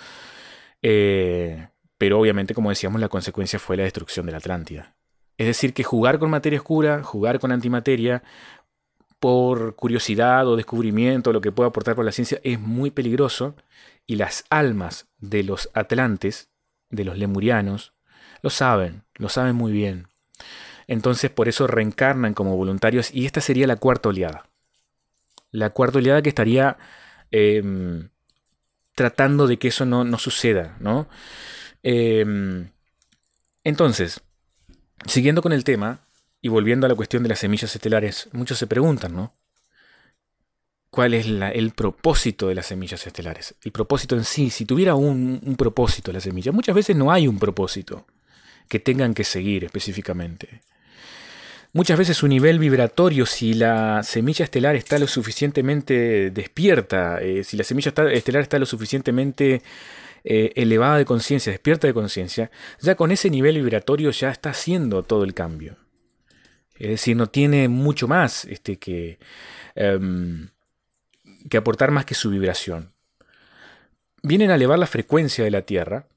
eh, 0.83 1.69
pero 1.99 2.19
obviamente, 2.19 2.55
como 2.55 2.71
decíamos, 2.71 3.01
la 3.01 3.09
consecuencia 3.09 3.59
fue 3.59 3.77
la 3.77 3.85
destrucción 3.85 4.27
de 4.27 4.33
la 4.33 4.39
Atlántida. 4.39 4.95
Es 5.37 5.47
decir, 5.47 5.75
que 5.75 5.85
jugar 5.85 6.19
con 6.19 6.31
materia 6.31 6.59
oscura, 6.59 7.03
jugar 7.03 7.41
con 7.41 7.53
antimateria, 7.53 8.23
por 9.25 9.75
curiosidad 9.75 10.47
o 10.47 10.57
descubrimiento, 10.57 11.33
lo 11.33 11.41
que 11.41 11.51
pueda 11.51 11.69
aportar 11.69 11.95
por 11.95 12.05
la 12.05 12.13
ciencia, 12.13 12.41
es 12.45 12.61
muy 12.61 12.91
peligroso 12.91 13.57
y 14.07 14.17
las 14.17 14.45
almas 14.51 15.07
de 15.19 15.43
los 15.43 15.71
atlantes, 15.73 16.51
de 16.91 17.05
los 17.05 17.17
lemurianos, 17.17 17.95
lo 18.43 18.51
saben, 18.51 19.05
lo 19.15 19.31
saben 19.31 19.57
muy 19.57 19.73
bien. 19.73 20.09
Entonces 20.87 21.31
por 21.31 21.49
eso 21.49 21.67
reencarnan 21.67 22.35
como 22.35 22.57
voluntarios 22.57 23.15
y 23.15 23.25
esta 23.25 23.41
sería 23.41 23.67
la 23.67 23.77
cuarta 23.77 24.11
oleada. 24.11 24.47
La 25.51 25.71
cuarta 25.71 25.99
oleada 25.99 26.21
que 26.21 26.29
estaría 26.29 26.77
em, 27.31 28.11
tratando 28.95 29.47
de 29.47 29.59
que 29.59 29.69
eso 29.69 29.87
no, 29.87 30.19
suceda, 30.19 30.77
¿no? 30.81 31.09
Em, 31.87 32.71
entonces, 33.63 34.23
siguiendo 35.07 35.43
con 35.43 35.53
el 35.53 35.65
tema 35.65 36.01
y 36.41 36.49
volviendo 36.49 36.87
a 36.87 36.89
la 36.89 36.95
cuestión 36.95 37.23
de 37.23 37.29
las 37.29 37.39
semillas 37.39 37.75
estelares, 37.75 38.31
muchos 38.33 38.59
se 38.59 38.67
preguntan, 38.67 39.15
¿no? 39.15 39.35
¿Cuál 40.89 41.13
es 41.13 41.27
el 41.27 41.73
propósito 41.73 42.49
de 42.49 42.55
las 42.55 42.67
semillas 42.67 43.07
estelares? 43.07 43.55
El 43.63 43.73
propósito 43.73 44.17
en 44.17 44.25
sí, 44.25 44.49
si 44.49 44.65
tuviera 44.65 44.95
un, 44.95 45.57
propósito 45.59 46.11
la 46.13 46.21
semilla, 46.21 46.53
muchas 46.53 46.75
veces 46.75 46.97
no 46.97 47.13
hay 47.13 47.29
un 47.29 47.39
propósito 47.39 48.07
que 48.69 48.79
tengan 48.79 49.13
que 49.13 49.25
seguir 49.25 49.65
específicamente. 49.65 50.63
Muchas 51.73 51.99
veces 51.99 52.17
su 52.17 52.29
nivel 52.29 52.61
vibratorio, 52.61 53.27
si 53.27 53.55
la 53.55 54.03
semilla 54.05 54.45
estelar 54.45 54.77
está 54.77 54.99
lo 54.99 55.09
suficientemente 55.09 56.31
despierta, 56.31 57.21
eh, 57.21 57.43
si 57.45 57.57
la 57.57 57.65
semilla 57.65 57.93
estelar 58.13 58.43
está 58.43 58.59
lo 58.61 58.67
suficientemente 58.67 59.63
eh, 60.25 60.53
elevada 60.57 60.97
de 60.97 61.05
conciencia, 61.05 61.53
despierta 61.53 61.87
de 61.87 61.95
conciencia, 61.95 62.51
ya 62.81 62.95
con 62.95 63.13
ese 63.13 63.29
nivel 63.29 63.57
vibratorio 63.57 64.11
ya 64.11 64.31
está 64.31 64.51
haciendo 64.51 65.03
todo 65.03 65.23
el 65.23 65.35
cambio. 65.35 65.77
Es 66.77 66.89
decir, 66.89 67.17
no 67.17 67.29
tiene 67.29 67.69
mucho 67.69 68.09
más 68.09 68.47
este, 68.47 68.79
que, 68.79 69.19
em, 69.75 70.49
que 71.49 71.59
aportar 71.59 71.91
más 71.91 72.07
que 72.07 72.15
su 72.15 72.31
vibración. 72.31 72.93
Vienen 74.23 74.51
a 74.51 74.55
elevar 74.55 74.79
la 74.79 74.87
frecuencia 74.87 75.45
de 75.45 75.51
la 75.51 75.63
Tierra, 75.63 76.09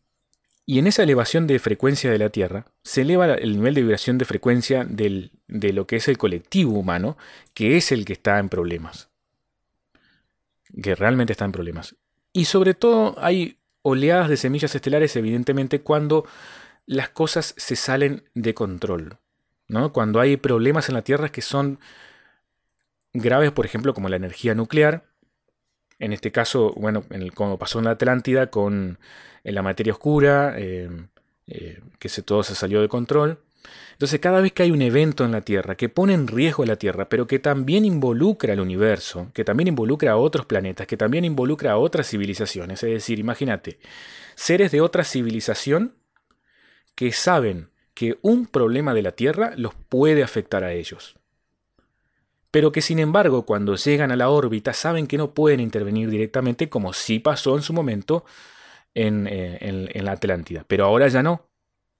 y 0.65 0.79
en 0.79 0.87
esa 0.87 1.03
elevación 1.03 1.47
de 1.47 1.59
frecuencia 1.59 2.11
de 2.11 2.17
la 2.17 2.29
Tierra 2.29 2.65
se 2.83 3.01
eleva 3.01 3.33
el 3.33 3.57
nivel 3.57 3.73
de 3.73 3.81
vibración 3.81 4.17
de 4.17 4.25
frecuencia 4.25 4.85
de 4.85 5.31
lo 5.47 5.87
que 5.87 5.97
es 5.97 6.07
el 6.07 6.17
colectivo 6.17 6.73
humano, 6.73 7.17
que 7.53 7.77
es 7.77 7.91
el 7.91 8.03
que 8.03 8.13
está 8.13 8.39
en 8.39 8.49
problemas. 8.49 9.09
Que 10.81 10.95
realmente 10.95 11.31
está 11.31 11.45
en 11.45 11.53
problemas. 11.53 11.95
Y 12.33 12.45
sobre 12.45 12.73
todo 12.73 13.15
hay 13.17 13.56
oleadas 13.87 14.27
de 14.27 14.35
semillas 14.35 14.75
estelares, 14.75 15.15
evidentemente, 15.15 15.81
cuando 15.81 16.25
las 16.85 17.09
cosas 17.09 17.53
se 17.57 17.77
salen 17.77 18.23
de 18.33 18.53
control. 18.53 19.17
¿no? 19.69 19.93
Cuando 19.93 20.19
hay 20.19 20.35
problemas 20.35 20.89
en 20.89 20.95
la 20.95 21.03
Tierra 21.03 21.29
que 21.29 21.41
son 21.41 21.79
graves, 23.13 23.51
por 23.51 23.65
ejemplo, 23.65 23.93
como 23.93 24.09
la 24.09 24.17
energía 24.17 24.55
nuclear. 24.55 25.05
En 25.99 26.11
este 26.11 26.31
caso, 26.33 26.73
bueno, 26.75 27.05
como 27.33 27.57
pasó 27.57 27.79
en 27.79 27.85
la 27.85 27.91
Atlántida 27.91 28.47
con 28.47 28.99
en 29.45 29.55
la 29.55 29.61
materia 29.61 29.93
oscura, 29.93 30.55
eh, 30.57 30.89
eh, 31.47 31.81
que 31.97 32.09
se, 32.09 32.21
todo 32.21 32.43
se 32.43 32.55
salió 32.55 32.81
de 32.81 32.89
control. 32.89 33.39
Entonces 33.93 34.19
cada 34.19 34.41
vez 34.41 34.53
que 34.53 34.63
hay 34.63 34.71
un 34.71 34.81
evento 34.81 35.25
en 35.25 35.31
la 35.31 35.41
Tierra 35.41 35.75
que 35.75 35.89
pone 35.89 36.13
en 36.13 36.27
riesgo 36.27 36.65
la 36.65 36.75
Tierra, 36.75 37.09
pero 37.09 37.27
que 37.27 37.39
también 37.39 37.85
involucra 37.85 38.53
al 38.53 38.59
universo, 38.59 39.31
que 39.33 39.43
también 39.43 39.67
involucra 39.67 40.11
a 40.11 40.17
otros 40.17 40.45
planetas, 40.45 40.87
que 40.87 40.97
también 40.97 41.25
involucra 41.25 41.71
a 41.71 41.77
otras 41.77 42.07
civilizaciones, 42.09 42.83
es 42.83 42.91
decir, 42.91 43.19
imagínate, 43.19 43.79
seres 44.35 44.71
de 44.71 44.81
otra 44.81 45.03
civilización 45.03 45.95
que 46.95 47.11
saben 47.11 47.69
que 47.93 48.17
un 48.21 48.45
problema 48.45 48.93
de 48.93 49.01
la 49.01 49.13
Tierra 49.13 49.53
los 49.55 49.73
puede 49.73 50.23
afectar 50.23 50.63
a 50.63 50.73
ellos. 50.73 51.15
Pero 52.51 52.71
que 52.71 52.81
sin 52.81 52.99
embargo 52.99 53.45
cuando 53.45 53.75
llegan 53.75 54.11
a 54.11 54.15
la 54.15 54.29
órbita 54.29 54.73
saben 54.73 55.07
que 55.07 55.17
no 55.17 55.33
pueden 55.33 55.59
intervenir 55.59 56.09
directamente 56.09 56.69
como 56.69 56.93
sí 56.93 57.19
pasó 57.19 57.55
en 57.55 57.61
su 57.61 57.73
momento 57.73 58.23
eh, 58.99 59.89
en, 59.93 60.05
la 60.05 60.11
Atlántida. 60.13 60.65
Pero 60.67 60.85
ahora 60.85 61.07
ya 61.07 61.21
no, 61.21 61.46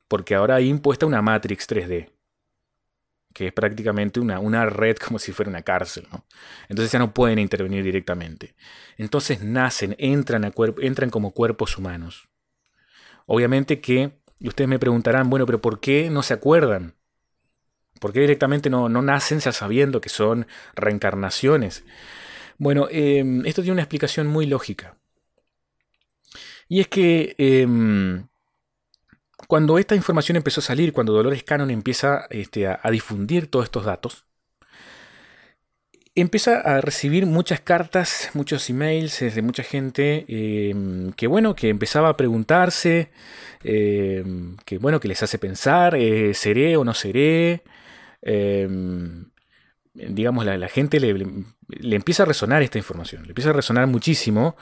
porque 0.08 0.36
ahora 0.36 0.56
hay 0.56 0.70
impuesta 0.70 1.06
una 1.06 1.22
Matrix 1.22 1.68
3D, 1.68 2.12
que 3.34 3.48
es 3.48 3.54
prácticamente 3.54 4.20
una, 4.20 4.40
una 4.40 4.66
red 4.66 4.98
como 5.06 5.20
si 5.20 5.32
fuera 5.32 5.50
una 5.50 5.62
cárcel. 5.62 6.08
Entonces 6.70 6.92
ya 6.92 7.00
no 7.00 7.14
pueden 7.14 7.40
intervenir 7.40 7.84
directamente. 7.84 8.56
Entonces 8.98 9.42
nacen, 9.42 9.96
entran, 10.00 10.52
entran 10.82 11.10
como 11.10 11.32
cuerpos 11.32 11.78
humanos. 11.78 12.30
Obviamente 13.26 13.82
que, 13.82 14.20
y 14.40 14.48
ustedes 14.48 14.70
me 14.70 14.80
preguntarán, 14.80 15.30
bueno, 15.30 15.46
pero 15.46 15.62
¿por 15.62 15.80
qué 15.80 16.10
no 16.10 16.24
se 16.24 16.34
acuerdan? 16.34 16.96
¿Por 18.00 18.14
qué 18.14 18.22
directamente 18.22 18.70
no, 18.70 18.90
no 18.90 19.02
nacen 19.02 19.40
ya 19.40 19.52
sabiendo 19.52 20.02
que 20.02 20.10
son 20.10 20.48
reencarnaciones? 20.76 21.84
Bueno, 22.58 22.88
eh, 22.90 23.24
esto 23.46 23.62
tiene 23.62 23.74
una 23.74 23.82
explicación 23.82 24.28
muy 24.28 24.46
lógica. 24.46 24.98
Y 26.70 26.82
es 26.82 26.88
que 26.88 27.36
em, 27.38 28.28
cuando 29.46 29.78
esta 29.78 29.96
información 29.96 30.36
empezó 30.38 30.62
a 30.62 30.64
salir, 30.64 30.94
cuando 30.94 31.14
Dolores 31.14 31.44
Cannon 31.44 31.70
empieza 31.70 32.26
este, 32.32 32.68
a, 32.68 32.80
difundir 32.92 33.48
todos 33.48 33.66
estos 33.66 33.86
datos, 33.86 34.26
empieza 36.16 36.60
a 36.62 36.82
recibir 36.82 37.28
muchas 37.28 37.60
cartas, 37.62 38.32
muchos 38.34 38.68
emails 38.70 39.20
de 39.20 39.42
mucha 39.44 39.62
gente 39.62 40.26
em, 40.28 41.12
que 41.12 41.28
bueno, 41.28 41.56
que 41.56 41.70
empezaba 41.70 42.10
a 42.10 42.18
preguntarse, 42.18 43.12
em, 43.64 44.58
que 44.66 44.80
bueno, 44.80 45.00
que 45.00 45.08
les 45.08 45.22
hace 45.22 45.38
pensar, 45.38 45.96
eh, 45.96 46.34
¿seré 46.34 46.76
o 46.78 46.84
no 46.84 46.94
seré? 46.96 47.62
Em, 48.22 49.30
digamos, 49.94 50.46
la, 50.46 50.68
gente 50.70 51.00
le, 51.00 51.96
empieza 51.96 52.24
a 52.24 52.26
resonar 52.26 52.62
esta 52.64 52.78
información, 52.78 53.24
le 53.24 53.30
empieza 53.30 53.52
a 53.52 53.54
resonar 53.54 53.88
muchísimo. 53.88 54.56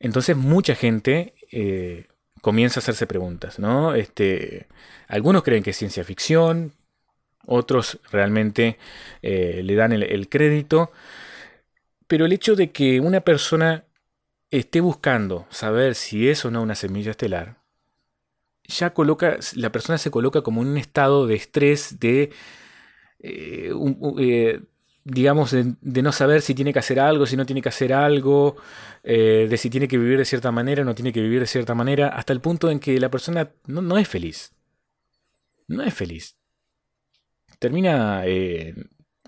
Entonces 0.00 0.36
mucha 0.36 0.74
gente 0.74 1.34
eh, 1.52 2.06
comienza 2.42 2.80
a 2.80 2.82
hacerse 2.82 3.06
preguntas, 3.06 3.58
¿no? 3.58 3.94
Este, 3.94 4.66
algunos 5.08 5.42
creen 5.42 5.62
que 5.62 5.70
es 5.70 5.76
ciencia 5.76 6.04
ficción, 6.04 6.74
otros 7.46 8.00
realmente 8.10 8.78
eh, 9.22 9.62
le 9.64 9.74
dan 9.74 9.92
el, 9.92 10.28
crédito, 10.28 10.90
pero 12.06 12.26
el 12.26 12.32
hecho 12.32 12.56
de 12.56 12.72
que 12.72 13.00
una 13.00 13.20
persona 13.20 13.84
esté 14.50 14.80
buscando 14.80 15.46
saber 15.50 15.94
si 15.94 16.28
es 16.28 16.44
o 16.44 16.50
no 16.50 16.62
una 16.62 16.74
semilla 16.74 17.12
estelar, 17.12 17.62
ya 18.64 18.92
coloca, 18.92 19.38
la 19.54 19.70
persona 19.70 19.96
se 19.98 20.10
coloca 20.10 20.42
como 20.42 20.62
en 20.62 20.68
un 20.68 20.78
estado 20.78 21.26
de 21.28 21.36
estrés, 21.36 22.00
de, 22.00 22.32
eh, 23.20 23.72
eh, 24.18 24.62
digamos, 25.04 25.50
de, 25.50 26.02
no 26.02 26.12
saber 26.12 26.42
si 26.42 26.54
tiene 26.54 26.72
que 26.72 26.78
hacer 26.78 27.00
algo, 27.00 27.26
si 27.26 27.36
no 27.36 27.46
tiene 27.46 27.62
que 27.62 27.68
hacer 27.68 27.92
algo, 27.92 28.56
eh, 29.02 29.46
de 29.48 29.56
si 29.56 29.70
tiene 29.70 29.88
que 29.88 29.98
vivir 29.98 30.18
de 30.18 30.24
cierta 30.24 30.52
manera 30.52 30.82
o 30.82 30.84
no 30.84 30.94
tiene 30.94 31.12
que 31.12 31.20
vivir 31.20 31.40
de 31.40 31.46
cierta 31.46 31.74
manera, 31.74 32.08
hasta 32.08 32.32
el 32.32 32.40
punto 32.40 32.70
en 32.70 32.78
que 32.78 32.98
la 33.00 33.10
persona 33.10 33.50
no, 33.66 33.98
es 33.98 34.08
feliz. 34.08 34.52
No 35.66 35.82
es 35.82 35.94
feliz. 35.94 36.36
Termina 37.58 38.22
eh, 38.26 38.74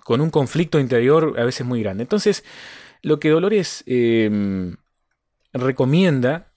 con 0.05 0.21
un 0.21 0.31
conflicto 0.31 0.79
interior 0.79 1.35
a 1.39 1.45
veces 1.45 1.67
muy 1.67 1.83
grande. 1.83 2.03
Entonces, 2.03 2.45
lo 3.03 3.19
que 3.19 3.31
Dolores 3.31 3.83
em, 3.87 4.77
recomienda 5.53 6.53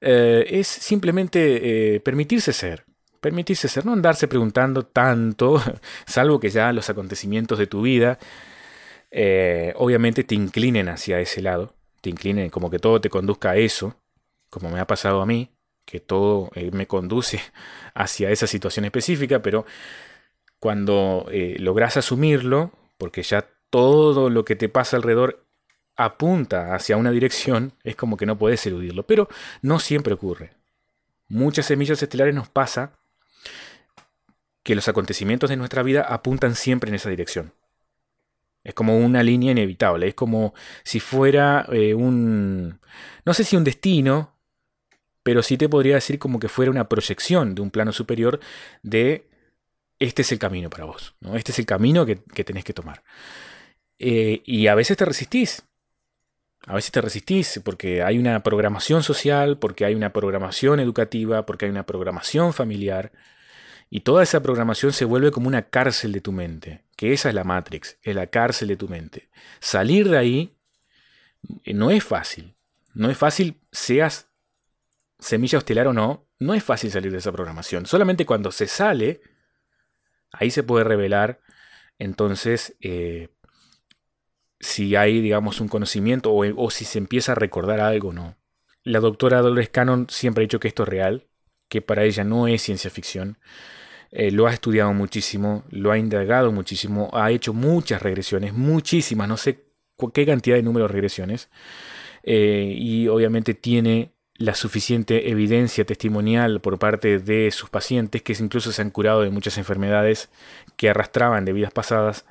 eh, 0.00 0.46
es 0.48 0.66
simplemente 0.66 2.00
permitirse 2.04 2.52
ser. 2.52 2.86
Permitirse 3.20 3.68
ser, 3.68 3.86
no 3.86 3.92
andarse 3.92 4.28
preguntando 4.28 4.84
tanto, 4.84 5.62
salvo 6.06 6.40
que 6.40 6.50
ya 6.50 6.72
los 6.72 6.90
acontecimientos 6.90 7.58
de 7.58 7.66
tu 7.66 7.82
vida 7.82 8.18
obviamente 9.76 10.24
te 10.24 10.34
inclinen 10.34 10.90
hacia 10.90 11.20
ese 11.20 11.40
lado 11.40 11.72
te 12.06 12.10
incline, 12.10 12.50
como 12.50 12.70
que 12.70 12.78
todo 12.78 13.00
te 13.00 13.10
conduzca 13.10 13.50
a 13.50 13.56
eso, 13.56 13.96
como 14.48 14.70
me 14.70 14.78
ha 14.78 14.86
pasado 14.86 15.20
a 15.20 15.26
mí, 15.26 15.50
que 15.84 15.98
todo 15.98 16.50
eh, 16.54 16.70
me 16.72 16.86
conduce 16.86 17.40
hacia 17.94 18.30
esa 18.30 18.46
situación 18.46 18.84
específica, 18.84 19.42
pero 19.42 19.66
cuando 20.60 21.26
eh, 21.30 21.56
logras 21.58 21.96
asumirlo, 21.96 22.70
porque 22.96 23.22
ya 23.22 23.48
todo 23.70 24.30
lo 24.30 24.44
que 24.44 24.56
te 24.56 24.68
pasa 24.68 24.96
alrededor 24.96 25.44
apunta 25.96 26.74
hacia 26.74 26.96
una 26.96 27.10
dirección, 27.10 27.72
es 27.82 27.96
como 27.96 28.16
que 28.16 28.26
no 28.26 28.38
puedes 28.38 28.64
eludirlo, 28.66 29.04
pero 29.04 29.28
no 29.62 29.78
siempre 29.78 30.14
ocurre. 30.14 30.52
Muchas 31.28 31.66
semillas 31.66 32.02
estelares 32.02 32.34
nos 32.34 32.48
pasa 32.48 32.92
que 34.66 34.74
los 34.74 34.88
acontecimientos 34.88 35.48
de 35.48 35.56
nuestra 35.56 35.84
vida 35.84 36.02
apuntan 36.02 36.56
siempre 36.56 36.88
en 36.88 36.96
esa 36.96 37.08
dirección. 37.08 37.52
Es 38.64 38.74
como 38.74 38.98
una 38.98 39.22
línea 39.22 39.52
inevitable. 39.52 40.08
Es 40.08 40.14
como 40.16 40.54
si 40.82 40.98
fuera 40.98 41.64
eh, 41.70 41.94
un... 41.94 42.80
No 43.24 43.32
sé 43.32 43.44
si 43.44 43.54
un 43.54 43.62
destino, 43.62 44.34
pero 45.22 45.44
sí 45.44 45.56
te 45.56 45.68
podría 45.68 45.94
decir 45.94 46.18
como 46.18 46.40
que 46.40 46.48
fuera 46.48 46.72
una 46.72 46.88
proyección 46.88 47.54
de 47.54 47.62
un 47.62 47.70
plano 47.70 47.92
superior 47.92 48.40
de 48.82 49.28
este 50.00 50.22
es 50.22 50.32
el 50.32 50.40
camino 50.40 50.68
para 50.68 50.84
vos. 50.84 51.14
¿no? 51.20 51.36
Este 51.36 51.52
es 51.52 51.60
el 51.60 51.66
camino 51.66 52.04
que, 52.04 52.16
tenés 52.16 52.64
que 52.64 52.72
tomar. 52.72 53.04
Eh, 54.00 54.42
y 54.44 54.66
a 54.66 54.74
veces 54.74 54.96
te 54.96 55.04
resistís. 55.04 55.62
A 56.66 56.74
veces 56.74 56.90
te 56.90 57.00
resistís 57.00 57.60
porque 57.64 58.02
hay 58.02 58.18
una 58.18 58.42
programación 58.42 59.04
social, 59.04 59.60
porque 59.60 59.84
hay 59.84 59.94
una 59.94 60.12
programación 60.12 60.80
educativa, 60.80 61.46
porque 61.46 61.66
hay 61.66 61.70
una 61.70 61.86
programación 61.86 62.52
familiar. 62.52 63.12
Y 63.88 64.00
toda 64.00 64.22
esa 64.22 64.42
programación 64.42 64.92
se 64.92 65.04
vuelve 65.04 65.30
como 65.30 65.48
una 65.48 65.62
cárcel 65.62 66.12
de 66.12 66.20
tu 66.20 66.32
mente, 66.32 66.84
que 66.96 67.12
esa 67.12 67.28
es 67.28 67.34
la 67.34 67.44
Matrix, 67.44 67.98
es 68.02 68.14
la 68.14 68.26
cárcel 68.26 68.68
de 68.68 68.76
tu 68.76 68.88
mente. 68.88 69.28
Salir 69.60 70.08
de 70.08 70.18
ahí 70.18 70.56
eh, 71.64 71.74
no 71.74 71.90
es 71.90 72.02
fácil. 72.02 72.54
No 72.94 73.10
es 73.10 73.18
fácil, 73.18 73.60
seas 73.72 74.28
semilla 75.18 75.58
hostelar 75.58 75.86
o 75.86 75.92
no, 75.92 76.26
no 76.38 76.54
es 76.54 76.64
fácil 76.64 76.90
salir 76.90 77.12
de 77.12 77.18
esa 77.18 77.32
programación. 77.32 77.86
Solamente 77.86 78.26
cuando 78.26 78.52
se 78.52 78.66
sale, 78.66 79.20
ahí 80.32 80.50
se 80.50 80.62
puede 80.62 80.84
revelar 80.84 81.40
entonces 81.98 82.76
eh, 82.80 83.28
si 84.60 84.96
hay, 84.96 85.20
digamos, 85.20 85.60
un 85.60 85.68
conocimiento 85.68 86.32
o, 86.32 86.44
o, 86.56 86.70
si 86.70 86.84
se 86.84 86.98
empieza 86.98 87.32
a 87.32 87.36
recordar 87.36 87.80
algo 87.80 88.08
o 88.08 88.12
no. 88.12 88.36
La 88.82 89.00
doctora 89.00 89.40
Dolores 89.40 89.68
Cannon 89.70 90.06
siempre 90.10 90.42
ha 90.42 90.46
dicho 90.46 90.60
que 90.60 90.68
esto 90.68 90.82
es 90.82 90.88
real, 90.88 91.26
que 91.68 91.82
para 91.82 92.04
ella 92.04 92.24
no 92.24 92.48
es 92.48 92.62
ciencia 92.62 92.90
ficción. 92.90 93.38
Eh, 94.10 94.30
lo 94.30 94.46
ha 94.46 94.52
estudiado 94.52 94.92
muchísimo, 94.92 95.64
lo 95.70 95.90
ha 95.90 95.98
indagado 95.98 96.52
muchísimo, 96.52 97.10
ha 97.12 97.30
hecho 97.30 97.52
muchas 97.52 98.02
regresiones, 98.02 98.52
muchísimas, 98.52 99.28
no 99.28 99.36
sé 99.36 99.64
qué 100.12 100.24
cantidad 100.24 100.56
de 100.56 100.62
números 100.62 100.88
de 100.88 100.92
regresiones, 100.92 101.48
eh, 102.22 102.74
y 102.76 103.08
obviamente 103.08 103.54
tiene 103.54 104.12
la 104.38 104.54
suficiente 104.54 105.30
evidencia 105.30 105.84
testimonial 105.84 106.60
por 106.60 106.78
parte 106.78 107.18
de 107.18 107.50
sus 107.50 107.70
pacientes, 107.70 108.22
que 108.22 108.36
incluso 108.38 108.70
se 108.72 108.82
han 108.82 108.90
curado 108.90 109.22
de 109.22 109.30
muchas 109.30 109.58
enfermedades 109.58 110.28
que 110.76 110.90
arrastraban 110.90 111.44
de 111.44 111.52
vidas 111.52 111.72
pasadas, 111.72 112.26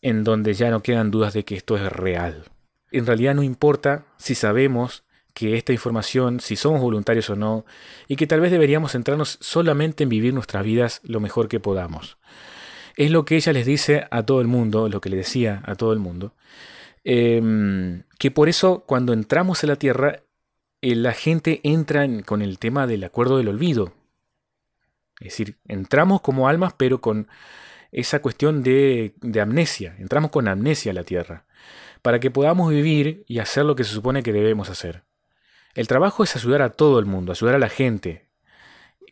en 0.00 0.24
donde 0.24 0.54
ya 0.54 0.70
no 0.70 0.82
quedan 0.82 1.10
dudas 1.10 1.34
de 1.34 1.44
que 1.44 1.56
esto 1.56 1.76
es 1.76 1.92
real. 1.92 2.44
En 2.92 3.06
realidad 3.06 3.34
no 3.34 3.42
importa 3.42 4.04
si 4.16 4.34
sabemos 4.34 5.04
que 5.34 5.56
esta 5.56 5.72
información, 5.72 6.40
si 6.40 6.56
somos 6.56 6.80
voluntarios 6.80 7.28
o 7.28 7.36
no, 7.36 7.66
y 8.06 8.16
que 8.16 8.26
tal 8.26 8.40
vez 8.40 8.52
deberíamos 8.52 8.92
centrarnos 8.92 9.36
solamente 9.40 10.04
en 10.04 10.08
vivir 10.08 10.32
nuestras 10.32 10.64
vidas 10.64 11.00
lo 11.02 11.20
mejor 11.20 11.48
que 11.48 11.60
podamos. 11.60 12.16
Es 12.96 13.10
lo 13.10 13.24
que 13.24 13.36
ella 13.36 13.52
les 13.52 13.66
dice 13.66 14.06
a 14.10 14.22
todo 14.22 14.40
el 14.40 14.46
mundo, 14.46 14.88
lo 14.88 15.00
que 15.00 15.10
le 15.10 15.16
decía 15.16 15.62
a 15.66 15.74
todo 15.74 15.92
el 15.92 15.98
mundo, 15.98 16.34
em, 17.02 18.04
que 18.18 18.30
por 18.30 18.48
eso 18.48 18.84
cuando 18.86 19.12
entramos 19.12 19.64
a 19.64 19.66
la 19.66 19.76
Tierra, 19.76 20.20
eh, 20.80 20.94
la 20.94 21.12
gente 21.12 21.60
entra 21.64 22.06
con 22.24 22.40
el 22.40 22.58
tema 22.58 22.86
del 22.86 23.04
acuerdo 23.04 23.36
del 23.38 23.48
olvido. 23.48 23.92
Es 25.18 25.28
decir, 25.36 25.58
entramos 25.66 26.20
como 26.20 26.48
almas, 26.48 26.74
pero 26.76 27.00
con 27.00 27.28
esa 27.90 28.20
cuestión 28.22 28.62
de, 28.62 29.14
de 29.20 29.40
amnesia, 29.40 29.96
entramos 29.98 30.30
con 30.30 30.48
amnesia 30.48 30.92
a 30.92 30.94
la 30.94 31.04
Tierra, 31.04 31.44
para 32.02 32.20
que 32.20 32.30
podamos 32.30 32.70
vivir 32.70 33.24
y 33.26 33.38
hacer 33.40 33.64
lo 33.64 33.76
que 33.76 33.84
se 33.84 33.92
supone 33.92 34.22
que 34.22 34.32
debemos 34.32 34.70
hacer. 34.70 35.04
El 35.74 35.88
trabajo 35.88 36.22
es 36.22 36.36
ayudar 36.36 36.62
a 36.62 36.70
todo 36.70 36.98
el 36.98 37.06
mundo, 37.06 37.32
ayudar 37.32 37.56
a 37.56 37.58
la 37.58 37.68
gente. 37.68 38.26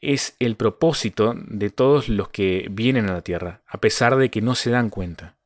Es 0.00 0.36
el 0.38 0.56
propósito 0.56 1.34
de 1.36 1.70
todos 1.70 2.08
los 2.08 2.28
que 2.28 2.68
vienen 2.70 3.08
a 3.08 3.12
la 3.12 3.22
Tierra, 3.22 3.62
a 3.66 3.78
pesar 3.78 4.16
de 4.16 4.30
que 4.30 4.42
no 4.42 4.54
se 4.54 4.70
dan 4.70 4.90
cuenta. 4.90 5.36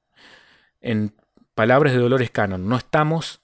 En 0.81 1.13
palabras 1.55 1.93
de 1.93 1.99
Dolores 1.99 2.31
Cannon, 2.31 2.69
no 2.69 2.77
estamos 2.77 3.41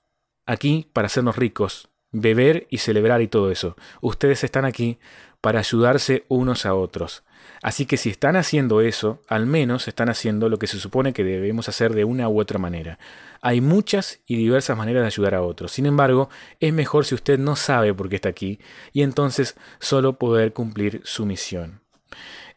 aquí 0.47 0.89
para 0.93 1.07
hacernos 1.07 1.37
ricos, 1.37 1.89
beber 2.11 2.67
y 2.71 2.79
celebrar 2.79 3.23
y 3.23 3.29
todo 3.29 3.51
eso. 3.51 3.77
Ustedes 4.01 4.45
están 4.45 4.65
aquí 4.65 4.99
para 5.41 5.61
ayudarse 5.61 6.25
unos 6.29 6.67
a 6.67 6.75
otros. 6.75 7.25
Así 7.63 7.87
que 7.87 7.97
si 7.97 8.11
están 8.11 8.37
haciendo 8.37 8.81
eso, 8.81 9.21
al 9.29 9.47
menos 9.47 9.89
están 9.89 10.09
haciendo 10.09 10.49
lo 10.49 10.59
que 10.59 10.67
se 10.67 10.79
supone 10.79 11.13
que 11.13 11.25
debemos 11.25 11.69
hacer 11.69 11.95
de 11.95 12.05
una 12.05 12.29
u 12.29 12.41
otra 12.41 12.59
manera. 12.59 12.99
Hay 13.43 13.61
muchas 13.61 14.21
y 14.27 14.37
diversas 14.37 14.77
maneras 14.77 15.03
de 15.03 15.09
ayudar 15.09 15.35
a 15.35 15.43
otros. 15.43 15.73
Sin 15.73 15.85
embargo, 15.85 16.31
es 16.61 16.73
mejor 16.73 17.05
si 17.05 17.15
usted 17.15 17.39
no 17.39 17.57
sabe 17.57 17.93
por 17.93 18.09
qué 18.09 18.17
está 18.17 18.31
aquí 18.31 18.59
y 18.93 19.03
entonces 19.03 19.57
solo 19.81 20.19
poder 20.19 20.53
cumplir 20.53 21.03
su 21.05 21.27
misión. 21.27 21.83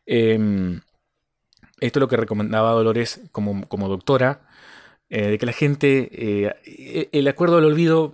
Em, 0.06 0.82
esto 1.82 2.00
es 2.00 2.02
lo 2.02 2.08
que 2.08 2.18
recomendaba 2.18 2.72
Dolores 2.72 3.22
como, 3.32 3.90
doctora, 3.90 4.48
eh, 5.10 5.32
de 5.32 5.38
que 5.38 5.46
la 5.46 5.52
gente, 5.52 6.10
eh, 6.14 7.10
el 7.12 7.28
acuerdo 7.28 7.58
al 7.58 7.66
olvido 7.66 8.14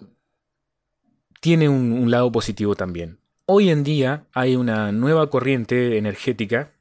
tiene 1.42 1.70
un 1.70 2.10
lado 2.10 2.32
positivo 2.32 2.76
también. 2.76 3.20
Hoy 3.46 3.70
en 3.70 3.84
día 3.84 4.26
hay 4.34 4.56
una 4.56 4.92
nueva 4.92 5.30
corriente 5.30 5.98
energética 5.98 6.72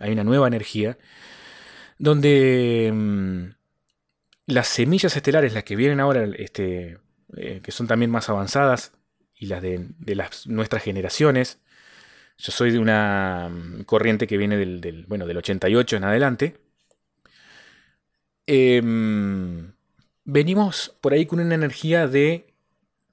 hay 0.00 0.12
una 0.12 0.24
nueva 0.24 0.46
energía, 0.46 0.98
donde 1.98 2.90
mm, 2.94 3.44
las 4.46 4.68
semillas 4.68 5.16
estelares, 5.16 5.52
las 5.54 5.64
que 5.64 5.76
vienen 5.76 6.00
ahora, 6.00 6.24
este, 6.36 6.98
eh, 7.36 7.60
que 7.62 7.72
son 7.72 7.86
también 7.86 8.10
más 8.10 8.28
avanzadas, 8.28 8.92
y 9.38 9.46
las 9.46 9.62
de, 9.62 9.90
las, 10.14 10.46
nuestras 10.46 10.82
generaciones, 10.82 11.60
yo 12.38 12.52
soy 12.52 12.70
de 12.70 12.78
una 12.78 13.48
mm, 13.50 13.82
corriente 13.84 14.26
que 14.26 14.36
viene 14.38 14.56
del, 14.56 15.04
bueno, 15.08 15.26
del 15.26 15.36
88 15.38 15.96
en 15.96 16.04
adelante, 16.04 16.56
em, 18.46 19.72
venimos 20.24 20.96
por 21.00 21.12
ahí 21.12 21.26
con 21.26 21.40
una 21.40 21.54
energía 21.54 22.06
de 22.06 22.46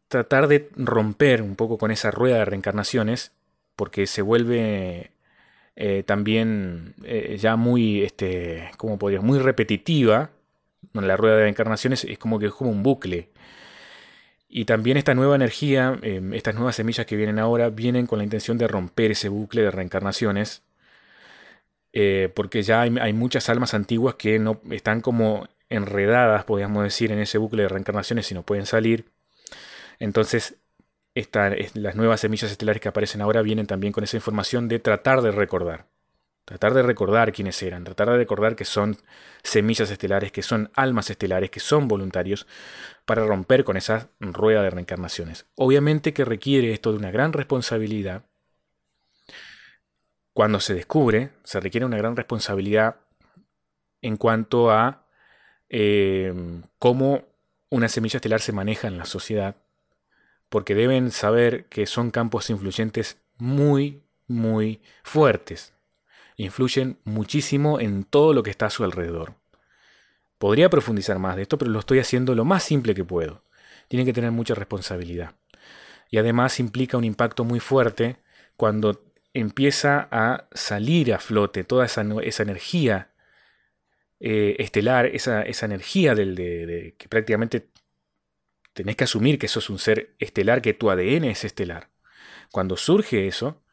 tratar 0.08 0.48
de 0.48 0.70
romper 0.76 1.42
un 1.42 1.56
poco 1.56 1.78
con 1.78 1.92
esa 1.92 2.12
rueda 2.12 2.38
de 2.38 2.46
reencarnaciones 2.46 3.32
porque 3.76 4.06
se 4.08 4.22
vuelve 4.22 5.12
eh, 5.76 6.04
también 6.04 6.96
eh, 7.04 7.38
ya 7.40 7.56
muy, 7.56 8.04
este, 8.04 8.72
¿cómo 8.78 9.00
podríamos? 9.00 9.26
Muy 9.28 9.40
repetitiva. 9.40 10.32
La 10.94 11.18
rueda 11.18 11.38
de 11.38 11.50
encarnaciones 11.50 12.04
es 12.04 12.18
como 12.20 12.40
que 12.40 12.48
es 12.48 12.54
como 12.54 12.70
un 12.70 12.84
bucle. 12.84 13.30
Y 14.48 14.66
también 14.66 14.98
esta 14.98 15.16
nueva 15.16 15.36
energía, 15.36 15.98
em, 16.04 16.34
estas 16.34 16.54
nuevas 16.56 16.76
semillas 16.76 17.06
que 17.08 17.16
vienen 17.16 17.40
ahora, 17.40 17.70
vienen 17.70 18.06
con 18.06 18.20
la 18.20 18.24
intención 18.24 18.58
de 18.60 18.68
romper 18.68 19.12
ese 19.12 19.30
bucle 19.30 19.64
de 19.64 19.72
reencarnaciones. 19.72 20.62
Eh, 21.94 22.32
porque 22.36 22.64
ya 22.64 22.82
hay, 22.82 23.14
muchas 23.14 23.50
almas 23.50 23.74
antiguas 23.74 24.16
que 24.16 24.40
no 24.40 24.62
están 24.72 25.02
como 25.02 25.48
enredadas, 25.70 26.44
podríamos 26.44 26.84
decir, 26.84 27.12
en 27.12 27.20
ese 27.20 27.38
bucle 27.38 27.64
de 27.64 27.70
reencarnaciones 27.70 28.32
y 28.32 28.36
no 28.36 28.44
pueden 28.44 28.66
salir. 28.66 29.06
Entonces 30.00 30.58
las 31.76 31.96
nuevas 31.96 32.22
semillas 32.22 32.52
estelares 32.52 32.82
que 32.82 32.90
aparecen 32.90 33.22
ahora 33.22 33.42
vienen 33.42 33.68
también 33.68 33.94
con 33.94 34.04
esa 34.04 34.18
información 34.18 34.68
de 34.68 34.80
tratar 34.80 35.22
de 35.22 35.32
recordar. 35.32 35.86
Tratar 36.46 36.74
de 36.74 36.84
recordar 36.84 37.32
quiénes 37.32 37.62
eran, 37.64 37.86
tratar 37.86 38.10
de 38.10 38.18
recordar 38.18 38.56
que 38.58 38.66
son 38.66 38.98
semillas 39.44 39.90
estelares, 39.90 40.34
que 40.34 40.42
son 40.42 40.70
almas 40.76 41.10
estelares, 41.10 41.50
que 41.50 41.62
son 41.62 41.88
voluntarios, 41.88 42.48
para 43.06 43.26
romper 43.26 43.64
con 43.64 43.78
esa 43.78 44.10
rueda 44.20 44.62
de 44.62 44.70
reencarnaciones. 44.70 45.46
Obviamente 45.56 46.14
que 46.14 46.26
requiere 46.26 46.74
esto 46.74 46.92
de 46.92 46.98
una 46.98 47.12
gran 47.12 47.32
responsabilidad. 47.32 48.26
Cuando 50.34 50.60
se 50.60 50.74
descubre, 50.74 51.32
se 51.44 51.62
requiere 51.62 51.86
una 51.86 51.98
gran 51.98 52.16
responsabilidad 52.16 52.98
en 54.02 54.18
cuanto 54.18 54.70
a 54.70 55.06
eh, 55.70 56.34
cómo 56.78 57.24
una 57.70 57.88
semilla 57.88 58.18
estelar 58.18 58.42
se 58.42 58.52
maneja 58.52 58.88
en 58.88 58.98
la 58.98 59.06
sociedad, 59.06 59.56
porque 60.50 60.76
deben 60.76 61.10
saber 61.10 61.66
que 61.66 61.86
son 61.86 62.12
campos 62.12 62.50
influyentes 62.50 63.18
muy, 63.38 64.04
muy 64.28 64.82
fuertes. 65.04 65.73
Influyen 66.38 67.00
muchísimo 67.04 67.80
en 67.80 68.04
todo 68.04 68.34
lo 68.34 68.44
que 68.44 68.50
está 68.50 68.68
a 68.68 68.72
su 68.72 68.84
alrededor. 68.84 69.36
Podría 70.38 70.70
profundizar 70.70 71.20
más 71.20 71.36
de 71.36 71.44
esto, 71.44 71.58
pero 71.58 71.72
lo 71.72 71.80
estoy 71.80 72.00
haciendo 72.00 72.36
lo 72.36 72.46
más 72.46 72.64
simple 72.64 72.94
que 72.94 73.06
puedo. 73.06 73.44
Tienen 73.88 74.06
que 74.06 74.14
tener 74.14 74.32
mucha 74.32 74.56
responsabilidad. 74.56 75.36
Y 76.10 76.18
además 76.18 76.60
implica 76.60 76.98
un 76.98 77.04
impacto 77.04 77.44
muy 77.44 77.60
fuerte 77.60 78.18
cuando 78.56 79.04
empieza 79.34 80.08
a 80.12 80.48
salir 80.54 81.14
a 81.14 81.20
flote 81.20 81.64
toda 81.64 81.86
esa, 81.86 82.06
esa 82.22 82.44
energía 82.44 83.14
eh, 84.20 84.56
estelar, 84.60 85.08
esa, 85.08 85.42
esa 85.42 85.66
energía 85.66 86.16
del, 86.16 86.36
de, 86.36 86.96
que 86.98 87.10
prácticamente 87.10 87.70
tenés 88.74 88.96
que 88.96 89.04
asumir 89.04 89.38
que 89.38 89.48
sos 89.48 89.70
un 89.70 89.80
ser 89.80 90.16
estelar, 90.20 90.62
que 90.62 90.74
tu 90.74 90.90
ADN 90.90 91.26
es 91.26 91.44
estelar. 91.44 91.90
Cuando 92.52 92.78
surge 92.78 93.28
eso, 93.28 93.64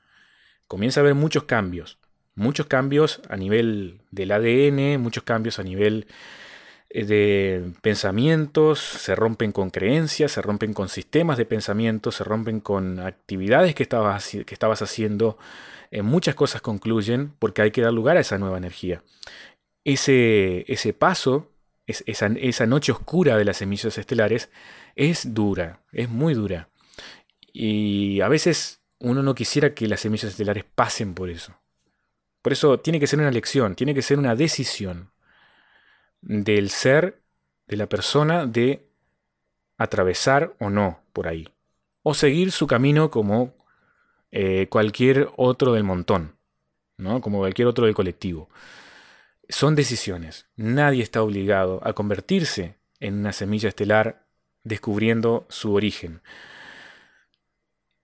comienza 0.67 1.01
a 1.01 1.03
haber 1.03 1.15
muchos 1.15 1.45
cambios. 1.45 1.99
Muchos 2.35 2.67
cambios 2.67 3.21
a 3.29 3.37
nivel 3.37 4.01
del 4.11 4.33
ADN, 4.33 5.01
muchos 5.01 5.25
cambios 5.25 5.59
a 5.59 5.63
nivel 5.63 6.07
eh, 6.91 7.05
de 7.05 7.73
pensamientos, 7.83 8.81
se 8.81 9.15
rompen 9.15 9.53
con 9.53 9.71
creencias, 9.71 10.33
se 10.33 10.43
rompen 10.43 10.73
con 10.73 10.89
sistemas 10.89 11.39
de 11.39 11.45
pensamiento, 11.45 12.11
se 12.11 12.25
rompen 12.25 12.61
con 12.61 12.99
actividades 12.99 13.75
que 13.75 13.85
estabas, 13.85 14.83
haciendo. 14.83 15.39
Eh, 15.93 16.03
muchas 16.03 16.35
cosas 16.35 16.63
concluyen 16.63 17.33
porque 17.39 17.63
hay 17.63 17.71
que 17.71 17.83
dar 17.83 17.93
lugar 17.93 18.17
a 18.17 18.21
esa 18.21 18.39
nueva 18.39 18.59
energía. 18.59 19.03
Ese, 19.85 20.65
ese 20.73 20.93
paso, 20.93 21.51
esa, 21.87 22.27
esa 22.27 22.67
noche 22.67 22.93
oscura 22.93 23.37
de 23.37 23.45
las 23.45 23.59
semillas 23.59 23.97
estelares, 23.99 24.51
es 24.97 25.35
dura, 25.35 25.83
es 25.93 26.09
muy 26.09 26.35
dura. 26.35 26.69
Y 27.53 28.21
a 28.21 28.29
veces 28.29 28.81
uno 28.99 29.23
no 29.23 29.35
quisiera 29.35 29.75
que 29.75 29.89
las 29.89 30.01
semillas 30.01 30.31
estelares 30.31 30.65
pasen 30.65 31.15
por 31.15 31.31
eso. 31.31 31.60
Por 32.43 32.53
eso 32.53 32.79
tiene 32.81 33.01
que 33.01 33.07
ser 33.07 33.19
una 33.19 33.31
lección, 33.31 33.75
tiene 33.75 33.95
que 33.95 34.03
ser 34.03 34.19
una 34.19 34.35
decisión 34.35 35.11
del 36.21 36.71
ser, 36.71 37.21
de 37.67 37.77
la 37.77 37.87
persona, 37.87 38.47
de 38.47 38.87
atravesar 39.77 40.55
o 40.59 40.71
no 40.71 41.01
por 41.13 41.29
ahí. 41.29 41.49
O 42.03 42.15
seguir 42.15 42.53
su 42.53 42.67
camino 42.67 43.11
como 43.11 43.55
eh, 44.31 44.69
cualquier 44.69 45.31
otro 45.37 45.73
del 45.73 45.85
montón, 45.85 46.37
¿no? 46.97 47.21
como 47.21 47.39
cualquier 47.39 47.69
otro 47.69 47.87
del 47.87 47.95
colectivo. 47.95 48.49
Son 49.49 49.75
decisiones. 49.75 50.47
Nadie 50.57 51.03
está 51.03 51.23
obligado 51.23 51.81
a 51.83 51.93
convertirse 51.93 52.77
en 53.01 53.19
una 53.19 53.33
semilla 53.33 53.69
estelar 53.69 54.27
descubriendo 54.63 55.47
su 55.49 55.75
origen. 55.75 56.21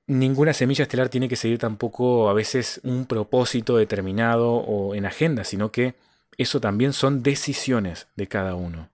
Ninguna 0.09 0.53
semilla 0.53 0.83
estelar 0.83 1.09
tiene 1.09 1.29
que 1.29 1.37
seguir 1.37 1.59
tampoco 1.59 2.29
a 2.29 2.33
veces 2.33 2.81
un 2.85 3.07
propósito 3.07 3.77
determinado 3.77 4.53
o 4.53 4.95
en 4.95 5.05
agenda, 5.05 5.43
sino 5.43 5.73
que 5.73 5.97
eso 6.39 6.61
también 6.61 6.93
son 6.93 7.23
decisiones 7.23 8.07
de 8.15 8.29
cada 8.29 8.55
uno. 8.55 8.91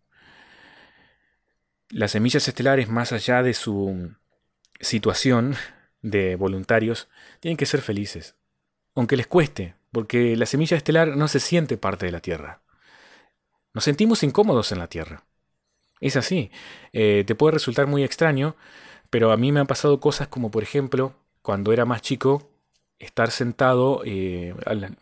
Las 1.90 2.12
semillas 2.12 2.48
estelares, 2.48 2.88
más 2.88 3.12
allá 3.12 3.42
de 3.42 3.53
su 3.53 4.14
situación 4.81 5.55
de 6.01 6.37
voluntarios, 6.37 7.09
tienen 7.40 7.59
que 7.59 7.66
ser 7.66 7.83
felices, 7.83 8.37
aunque 8.94 9.16
les 9.18 9.27
cueste, 9.27 9.75
porque 9.90 10.35
la 10.37 10.46
semilla 10.46 10.79
estelar 10.79 11.16
no 11.16 11.29
se 11.29 11.40
siente 11.40 11.77
parte 11.77 12.07
de 12.07 12.12
la 12.12 12.20
Tierra. 12.20 12.62
Nos 13.75 13.85
sentimos 13.85 14.22
incómodos 14.22 14.72
en 14.72 14.79
la 14.79 14.88
Tierra. 14.88 15.25
Es 16.01 16.16
así. 16.16 16.51
Eh, 16.92 17.25
te 17.27 17.35
puede 17.35 17.53
resultar 17.53 17.87
muy 17.87 18.03
extraño, 18.03 18.57
pero 19.12 19.31
a 19.33 19.37
mí 19.37 19.53
me 19.53 19.61
han 19.61 19.66
pasado 19.66 20.01
cosas 20.01 20.29
como, 20.29 20.51
por 20.51 20.62
ejemplo, 20.62 21.14
cuando 21.42 21.72
era 21.75 21.85
más 21.85 22.01
chico, 22.03 22.51
estar 22.98 23.31
sentado 23.31 24.03
eh, 24.07 24.55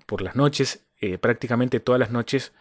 por 0.06 0.22
las 0.22 0.34
noches, 0.36 0.84
eh, 1.00 1.18
prácticamente 1.18 1.78
todas 1.80 2.00
las 2.00 2.10
noches, 2.10 2.52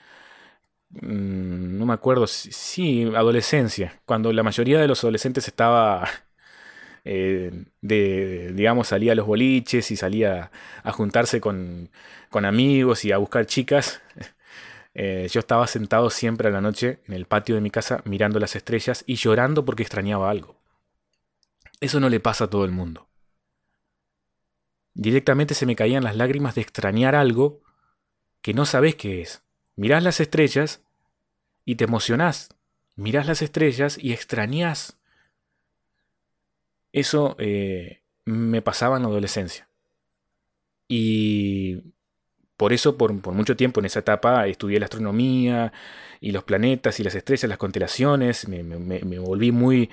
mm, 0.91 1.77
no 1.79 1.85
me 1.87 1.93
acuerdo, 1.93 2.27
sí, 2.27 3.03
adolescencia, 3.15 3.99
cuando 4.05 4.31
la 4.33 4.43
mayoría 4.43 4.79
de 4.79 4.87
los 4.87 5.03
adolescentes 5.03 5.47
estaba, 5.47 6.07
de, 7.03 8.51
digamos, 8.53 8.89
salía 8.89 9.13
a 9.13 9.15
los 9.15 9.25
boliches 9.27 9.91
y 9.91 9.95
salía 9.95 10.51
a 10.83 10.91
juntarse 10.91 11.41
con, 11.41 11.89
con 12.29 12.45
amigos 12.45 13.05
y 13.05 13.11
a 13.11 13.17
buscar 13.17 13.45
chicas. 13.45 14.01
Eh, 14.95 15.27
yo 15.31 15.39
estaba 15.39 15.67
sentado 15.67 16.09
siempre 16.09 16.49
a 16.49 16.51
la 16.51 16.61
noche 16.61 16.99
en 17.07 17.13
el 17.13 17.25
patio 17.25 17.55
de 17.55 17.61
mi 17.61 17.69
casa 17.69 18.01
mirando 18.05 18.39
las 18.39 18.55
estrellas 18.55 19.03
y 19.07 19.15
llorando 19.15 19.63
porque 19.63 19.83
extrañaba 19.83 20.29
algo. 20.29 20.58
Eso 21.79 21.99
no 21.99 22.09
le 22.09 22.19
pasa 22.19 22.45
a 22.45 22.49
todo 22.49 22.65
el 22.65 22.71
mundo. 22.71 23.07
Directamente 24.93 25.53
se 25.53 25.65
me 25.65 25.75
caían 25.75 26.03
las 26.03 26.15
lágrimas 26.15 26.55
de 26.55 26.61
extrañar 26.61 27.15
algo 27.15 27.61
que 28.41 28.53
no 28.53 28.65
sabes 28.65 28.95
qué 28.95 29.21
es. 29.21 29.43
Mirás 29.75 30.03
las 30.03 30.19
estrellas 30.19 30.81
y 31.63 31.75
te 31.75 31.85
emocionás. 31.85 32.49
Mirás 32.95 33.27
las 33.27 33.41
estrellas 33.41 33.97
y 33.97 34.11
extrañás. 34.11 34.97
Eso 36.91 37.35
eh, 37.39 38.01
me 38.25 38.61
pasaba 38.61 38.97
en 38.97 39.03
la 39.03 39.09
adolescencia. 39.09 39.69
Y 40.87 41.93
por 42.59 42.73
eso, 42.73 42.97
por, 42.97 43.13
mucho 43.13 43.55
tiempo 43.55 43.79
en 43.79 43.85
esa 43.85 43.99
etapa, 43.99 44.45
estudié 44.45 44.79
la 44.79 44.87
astronomía 44.87 45.71
y 46.19 46.33
los 46.33 46.43
planetas 46.43 46.99
y 46.99 47.03
las 47.05 47.15
estrellas, 47.15 47.47
las 47.47 47.57
constelaciones. 47.57 48.49
Me, 48.49 49.19
volví 49.19 49.53
muy 49.53 49.89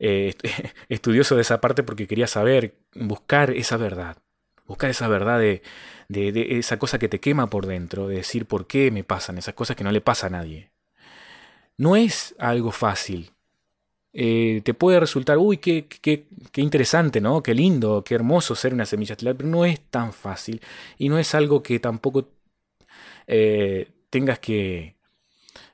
eh, 0.00 0.34
estudioso 0.88 1.36
de 1.36 1.42
esa 1.42 1.60
parte 1.60 1.84
porque 1.84 2.08
quería 2.08 2.26
saber, 2.26 2.74
buscar 2.96 3.52
esa 3.52 3.76
verdad. 3.76 4.16
Buscar 4.66 4.90
esa 4.90 5.06
verdad 5.06 5.38
de, 5.38 5.62
de, 6.08 6.58
esa 6.58 6.76
cosa 6.80 6.98
que 6.98 7.08
te 7.08 7.20
quema 7.20 7.50
por 7.50 7.66
dentro, 7.66 8.08
de 8.08 8.16
decir 8.16 8.46
por 8.46 8.66
qué 8.66 8.90
me 8.90 9.04
pasan 9.04 9.38
esas 9.38 9.54
cosas 9.54 9.76
que 9.76 9.84
no 9.84 9.92
le 9.92 10.00
pasa 10.00 10.26
a 10.26 10.30
nadie. 10.30 10.72
No 11.76 11.94
es 11.94 12.34
algo 12.40 12.72
fácil. 12.72 13.30
Eh, 14.12 14.62
te 14.64 14.74
puede 14.74 15.00
resultar, 15.00 15.38
uy, 15.38 15.58
qué, 15.58 15.86
qué, 15.86 16.26
qué, 16.50 16.60
interesante, 16.60 17.20
¿no? 17.20 17.42
Qué 17.42 17.54
lindo, 17.54 18.02
qué 18.04 18.14
hermoso 18.14 18.54
ser 18.54 18.72
una 18.72 18.86
semilla 18.86 19.12
estelar, 19.12 19.36
pero 19.36 19.48
no 19.48 19.64
es 19.64 19.80
tan 19.80 20.12
fácil 20.12 20.60
y 20.96 21.08
no 21.08 21.18
es 21.18 21.34
algo 21.34 21.62
que 21.62 21.78
tampoco 21.78 22.28
eh, 23.26 23.90
tengas 24.10 24.38
que, 24.38 24.96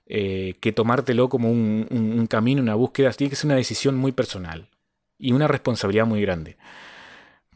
eh, 0.07 0.55
que 0.61 0.73
tomártelo 0.73 1.29
como 1.29 1.51
un, 1.51 1.87
un, 1.91 2.27
camino, 2.27 2.61
una 2.63 2.75
búsqueda, 2.75 3.13
tiene 3.13 3.31
que 3.31 3.37
ser 3.37 3.47
una 3.47 3.57
decisión 3.57 3.97
muy 3.97 4.13
personal 4.13 4.69
y 5.19 5.33
una 5.33 5.49
responsabilidad 5.49 6.07
muy 6.07 6.21
grande. 6.21 6.57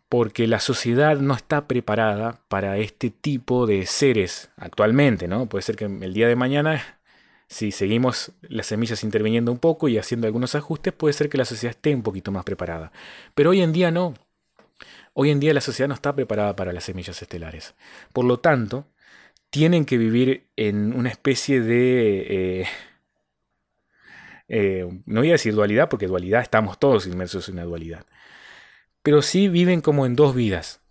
Porque 0.09 0.47
la 0.47 0.61
sociedad 0.61 1.19
no 1.19 1.35
está 1.35 1.67
preparada 1.69 2.41
para 2.49 2.79
este 2.79 3.11
tipo 3.11 3.67
de 3.67 3.85
seres 3.85 4.51
actualmente, 4.57 5.29
¿no? 5.29 5.47
Puede 5.47 5.63
ser 5.63 5.77
que 5.77 5.85
el 5.85 6.15
día 6.15 6.29
de 6.29 6.37
mañana 6.37 6.98
si 7.49 7.73
seguimos 7.73 8.33
las 8.43 8.67
semillas 8.67 9.03
interviniendo 9.03 9.51
un 9.51 9.59
poco 9.59 9.89
y 9.89 9.97
haciendo 9.97 10.27
algunos 10.27 10.55
ajustes, 10.55 10.93
puede 10.93 11.15
ser 11.15 11.31
que 11.31 11.39
la 11.39 11.47
sociedad 11.47 11.75
esté 11.75 11.95
un 11.95 12.03
poquito 12.03 12.31
más 12.31 12.45
preparada. 12.45 12.93
Pero 13.35 13.51
hoy 13.51 13.63
en 13.63 13.73
día 13.73 13.91
no. 13.91 14.15
Hoy 15.15 15.31
en 15.31 15.41
día 15.41 15.55
la 15.55 15.63
sociedad 15.63 15.89
no 15.89 15.95
está 15.95 16.15
preparada 16.15 16.55
para 16.55 16.73
las 16.75 16.85
semillas 16.85 17.21
estelares. 17.23 17.75
Por 18.13 18.27
lo 18.27 18.39
tanto, 18.39 18.87
tienen 19.51 19.87
que 19.87 19.97
vivir 19.97 20.47
en 20.57 20.93
una 20.93 21.09
especie 21.09 21.63
de... 21.63 22.61
Eh, 22.61 22.67
eh, 24.49 24.89
no 25.07 25.21
voy 25.21 25.31
a 25.31 25.33
decir 25.33 25.55
dualidad, 25.55 25.89
porque 25.89 26.07
dualidad 26.07 26.43
estamos 26.43 26.79
todos 26.79 27.07
inmersos 27.07 27.49
en 27.49 27.55
una 27.55 27.65
dualidad. 27.65 28.05
Pero 29.03 29.23
sí 29.23 29.49
viven 29.49 29.81
como 29.81 30.05
en 30.05 30.17
dos 30.17 30.35
vidas. 30.35 30.83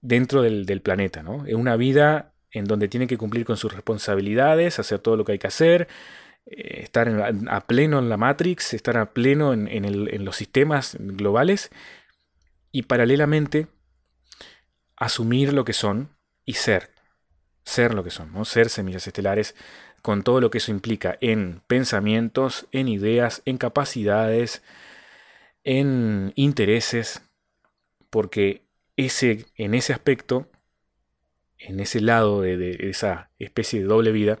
dentro 0.00 0.42
del, 0.42 0.80
planeta, 0.82 1.22
¿no? 1.22 1.44
Es 1.46 1.54
una 1.54 1.76
vida 1.76 2.32
en 2.52 2.64
donde 2.64 2.88
tiene 2.88 3.06
que 3.06 3.18
cumplir 3.18 3.44
con 3.44 3.56
sus 3.56 3.72
responsabilidades, 3.72 4.78
hacer 4.78 5.00
todo 5.00 5.16
lo 5.16 5.24
que 5.24 5.32
hay 5.32 5.38
que 5.38 5.46
hacer, 5.46 5.88
eh, 6.46 6.82
estar 6.82 7.08
a 7.48 7.66
pleno 7.66 7.98
en 7.98 8.08
la 8.08 8.16
Matrix, 8.16 8.74
estar 8.74 8.96
a 8.96 9.12
pleno 9.12 9.52
en, 9.52 10.24
los 10.24 10.36
sistemas 10.36 10.96
globales 10.98 11.70
y 12.72 12.82
paralelamente 12.82 13.66
asumir 14.96 15.52
lo 15.52 15.64
que 15.64 15.72
son 15.72 16.10
y 16.44 16.54
ser, 16.54 16.90
ser 17.64 17.94
lo 17.94 18.02
que 18.02 18.10
son, 18.10 18.44
ser 18.44 18.68
semillas 18.68 19.06
estelares 19.06 19.54
con 20.02 20.22
todo 20.22 20.40
lo 20.40 20.50
que 20.50 20.58
eso 20.58 20.70
implica 20.70 21.18
en 21.20 21.60
pensamientos, 21.66 22.66
en 22.72 22.88
ideas, 22.88 23.42
en 23.44 23.58
capacidades, 23.58 24.62
en 25.64 26.32
intereses, 26.34 27.22
porque 28.10 28.62
ese, 28.96 29.46
en 29.56 29.74
ese 29.74 29.92
aspecto, 29.92 30.50
en 31.58 31.80
ese 31.80 32.00
lado 32.00 32.42
de, 32.42 32.88
esa 32.90 33.30
especie 33.38 33.80
de 33.80 33.86
doble 33.86 34.12
vida, 34.12 34.40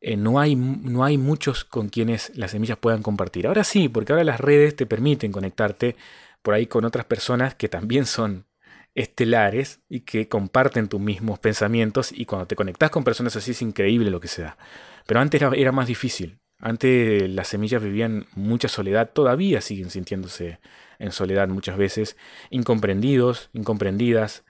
eh, 0.00 0.16
no, 0.16 0.38
hay, 0.38 0.54
no 0.56 1.04
hay 1.04 1.18
muchos 1.18 1.64
con 1.64 1.88
quienes 1.88 2.36
las 2.36 2.52
semillas 2.52 2.78
puedan 2.78 3.02
compartir. 3.02 3.46
Ahora 3.46 3.64
sí, 3.64 3.88
porque 3.88 4.12
ahora 4.12 4.24
las 4.24 4.40
redes 4.40 4.76
te 4.76 4.86
permiten 4.86 5.32
conectarte 5.32 5.96
por 6.42 6.54
ahí 6.54 6.66
con 6.66 6.84
otras 6.84 7.04
personas 7.04 7.54
que 7.54 7.68
también 7.68 8.06
son 8.06 8.46
estelares 8.94 9.80
y 9.88 10.00
que 10.00 10.28
comparten 10.28 10.88
tus 10.88 11.00
mismos 11.00 11.38
pensamientos 11.38 12.10
y 12.12 12.24
cuando 12.24 12.46
te 12.46 12.56
conectas 12.56 12.90
con 12.90 13.04
personas 13.04 13.36
así 13.36 13.52
es 13.52 13.62
increíble 13.62 14.10
lo 14.10 14.20
que 14.20 14.28
se 14.28 14.42
da. 14.42 14.58
Pero 15.06 15.20
antes 15.20 15.40
era, 15.40 15.72
más 15.72 15.86
difícil. 15.86 16.40
Antes 16.58 17.30
las 17.30 17.48
semillas 17.48 17.82
vivían 17.82 18.26
mucha 18.34 18.66
soledad, 18.68 19.10
todavía 19.12 19.60
siguen 19.60 19.90
sintiéndose 19.90 20.58
en 20.98 21.12
soledad 21.12 21.48
muchas 21.48 21.76
veces, 21.76 22.16
incomprendidos, 22.50 23.50
incomprendidas, 23.52 24.44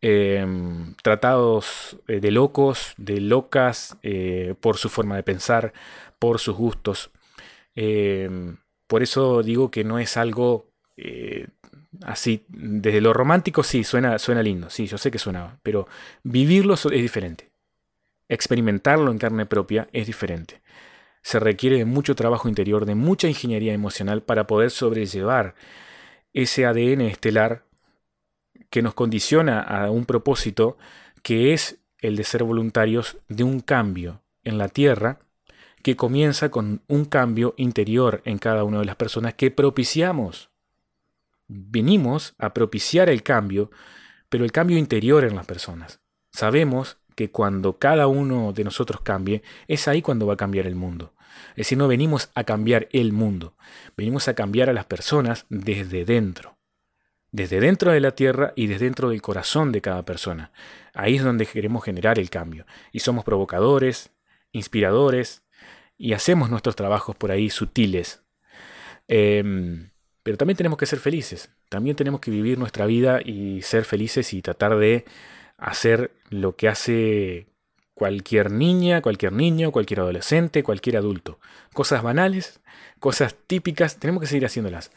em, 0.00 0.94
tratados 1.02 1.96
eh, 2.08 2.20
de 2.20 2.30
locos, 2.30 2.94
de 2.96 3.20
locas 3.20 3.96
eh, 4.02 4.54
por 4.60 4.76
su 4.76 4.88
forma 4.88 5.16
de 5.16 5.22
pensar, 5.22 5.72
por 6.18 6.38
sus 6.38 6.56
gustos. 6.56 7.10
Em, 7.74 8.56
por 8.86 9.02
eso 9.02 9.42
digo 9.42 9.70
que 9.70 9.84
no 9.84 9.98
es 9.98 10.16
algo 10.16 10.66
eh, 10.96 11.48
así, 12.02 12.44
desde 12.48 13.00
lo 13.00 13.12
romántico 13.12 13.62
sí, 13.62 13.84
suena, 13.84 14.18
suena 14.18 14.42
lindo, 14.42 14.70
sí, 14.70 14.86
yo 14.86 14.98
sé 14.98 15.10
que 15.10 15.18
suena, 15.18 15.58
pero 15.62 15.88
vivirlo 16.22 16.74
es 16.74 16.90
diferente. 16.90 17.50
Experimentarlo 18.28 19.10
en 19.10 19.18
carne 19.18 19.46
propia 19.46 19.88
es 19.92 20.06
diferente. 20.06 20.60
Se 21.22 21.38
requiere 21.38 21.78
de 21.78 21.84
mucho 21.84 22.14
trabajo 22.14 22.48
interior, 22.48 22.84
de 22.86 22.94
mucha 22.94 23.28
ingeniería 23.28 23.72
emocional 23.72 24.22
para 24.22 24.46
poder 24.46 24.70
sobrellevar 24.70 25.54
ese 26.32 26.66
ADN 26.66 27.02
estelar 27.02 27.64
que 28.70 28.82
nos 28.82 28.94
condiciona 28.94 29.60
a 29.60 29.90
un 29.90 30.04
propósito 30.04 30.76
que 31.22 31.52
es 31.52 31.78
el 31.98 32.16
de 32.16 32.24
ser 32.24 32.44
voluntarios 32.44 33.16
de 33.28 33.44
un 33.44 33.60
cambio 33.60 34.22
en 34.42 34.58
la 34.58 34.68
Tierra 34.68 35.18
que 35.82 35.96
comienza 35.96 36.50
con 36.50 36.82
un 36.88 37.04
cambio 37.04 37.54
interior 37.56 38.22
en 38.24 38.38
cada 38.38 38.64
una 38.64 38.78
de 38.78 38.84
las 38.84 38.96
personas 38.96 39.34
que 39.34 39.50
propiciamos 39.50 40.50
venimos 41.48 42.34
a 42.38 42.54
propiciar 42.54 43.08
el 43.08 43.22
cambio, 43.22 43.70
pero 44.28 44.44
el 44.44 44.52
cambio 44.52 44.78
interior 44.78 45.24
en 45.24 45.36
las 45.36 45.46
personas. 45.46 46.00
Sabemos 46.32 46.98
que 47.14 47.30
cuando 47.30 47.78
cada 47.78 48.06
uno 48.06 48.52
de 48.52 48.64
nosotros 48.64 49.00
cambie, 49.02 49.42
es 49.68 49.86
ahí 49.86 50.02
cuando 50.02 50.26
va 50.26 50.34
a 50.34 50.38
cambiar 50.38 50.66
el 50.66 50.74
mundo. 50.74 51.14
Es 51.50 51.56
decir, 51.56 51.78
no 51.78 51.88
venimos 51.88 52.30
a 52.34 52.44
cambiar 52.44 52.88
el 52.92 53.12
mundo, 53.12 53.56
venimos 53.96 54.28
a 54.28 54.34
cambiar 54.34 54.70
a 54.70 54.72
las 54.72 54.86
personas 54.86 55.46
desde 55.48 56.04
dentro. 56.04 56.56
Desde 57.34 57.58
dentro 57.58 57.90
de 57.90 57.98
la 57.98 58.12
tierra 58.12 58.52
y 58.54 58.68
desde 58.68 58.84
dentro 58.84 59.08
del 59.08 59.20
corazón 59.20 59.72
de 59.72 59.80
cada 59.80 60.04
persona. 60.04 60.52
Ahí 60.92 61.16
es 61.16 61.24
donde 61.24 61.46
queremos 61.46 61.82
generar 61.82 62.20
el 62.20 62.30
cambio. 62.30 62.64
Y 62.92 63.00
somos 63.00 63.24
provocadores, 63.24 64.12
inspiradores, 64.52 65.42
y 65.98 66.12
hacemos 66.12 66.48
nuestros 66.48 66.76
trabajos 66.76 67.16
por 67.16 67.32
ahí 67.32 67.50
sutiles. 67.50 68.22
Em, 69.08 69.90
pero 70.22 70.36
también 70.36 70.56
tenemos 70.56 70.78
que 70.78 70.86
ser 70.86 71.00
felices, 71.00 71.50
también 71.68 71.96
tenemos 71.96 72.20
que 72.20 72.30
vivir 72.30 72.56
nuestra 72.56 72.86
vida 72.86 73.20
y 73.20 73.62
ser 73.62 73.84
felices 73.84 74.32
y 74.32 74.40
tratar 74.40 74.78
de 74.78 75.04
hacer 75.56 76.12
lo 76.30 76.54
que 76.54 76.68
hace 76.68 77.48
cualquier 77.94 78.52
niña, 78.52 79.02
cualquier 79.02 79.32
niño, 79.32 79.72
cualquier 79.72 79.98
adolescente, 79.98 80.62
cualquier 80.62 80.98
adulto. 80.98 81.40
Cosas 81.72 82.04
banales, 82.04 82.60
cosas 83.00 83.34
típicas, 83.48 83.98
tenemos 83.98 84.20
que 84.20 84.28
seguir 84.28 84.46
haciéndolas. 84.46 84.92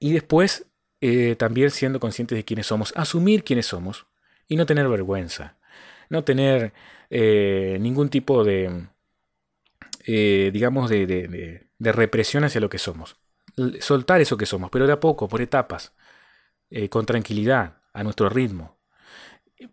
Y 0.00 0.12
después 0.12 0.64
eh, 1.00 1.36
también 1.36 1.70
siendo 1.70 2.00
conscientes 2.00 2.36
de 2.36 2.44
quiénes 2.44 2.66
somos, 2.66 2.92
asumir 2.96 3.44
quiénes 3.44 3.66
somos 3.66 4.06
y 4.48 4.56
no 4.56 4.66
tener 4.66 4.88
vergüenza, 4.88 5.56
no 6.10 6.24
tener 6.24 6.72
eh, 7.10 7.78
ningún 7.80 8.08
tipo 8.08 8.42
de, 8.42 8.88
eh, 10.06 10.50
digamos, 10.52 10.90
de 10.90 11.62
represión 11.78 12.44
hacia 12.44 12.60
lo 12.60 12.68
que 12.68 12.78
somos 12.78 13.16
soltar 13.80 14.20
eso 14.20 14.36
que 14.36 14.46
somos, 14.46 14.70
pero 14.70 14.86
de 14.86 14.92
a 14.92 15.00
poco, 15.00 15.26
por 15.26 15.40
etapas, 15.40 15.92
con 16.90 17.06
tranquilidad, 17.06 17.78
a 17.92 18.04
nuestro 18.04 18.28
ritmo, 18.28 18.78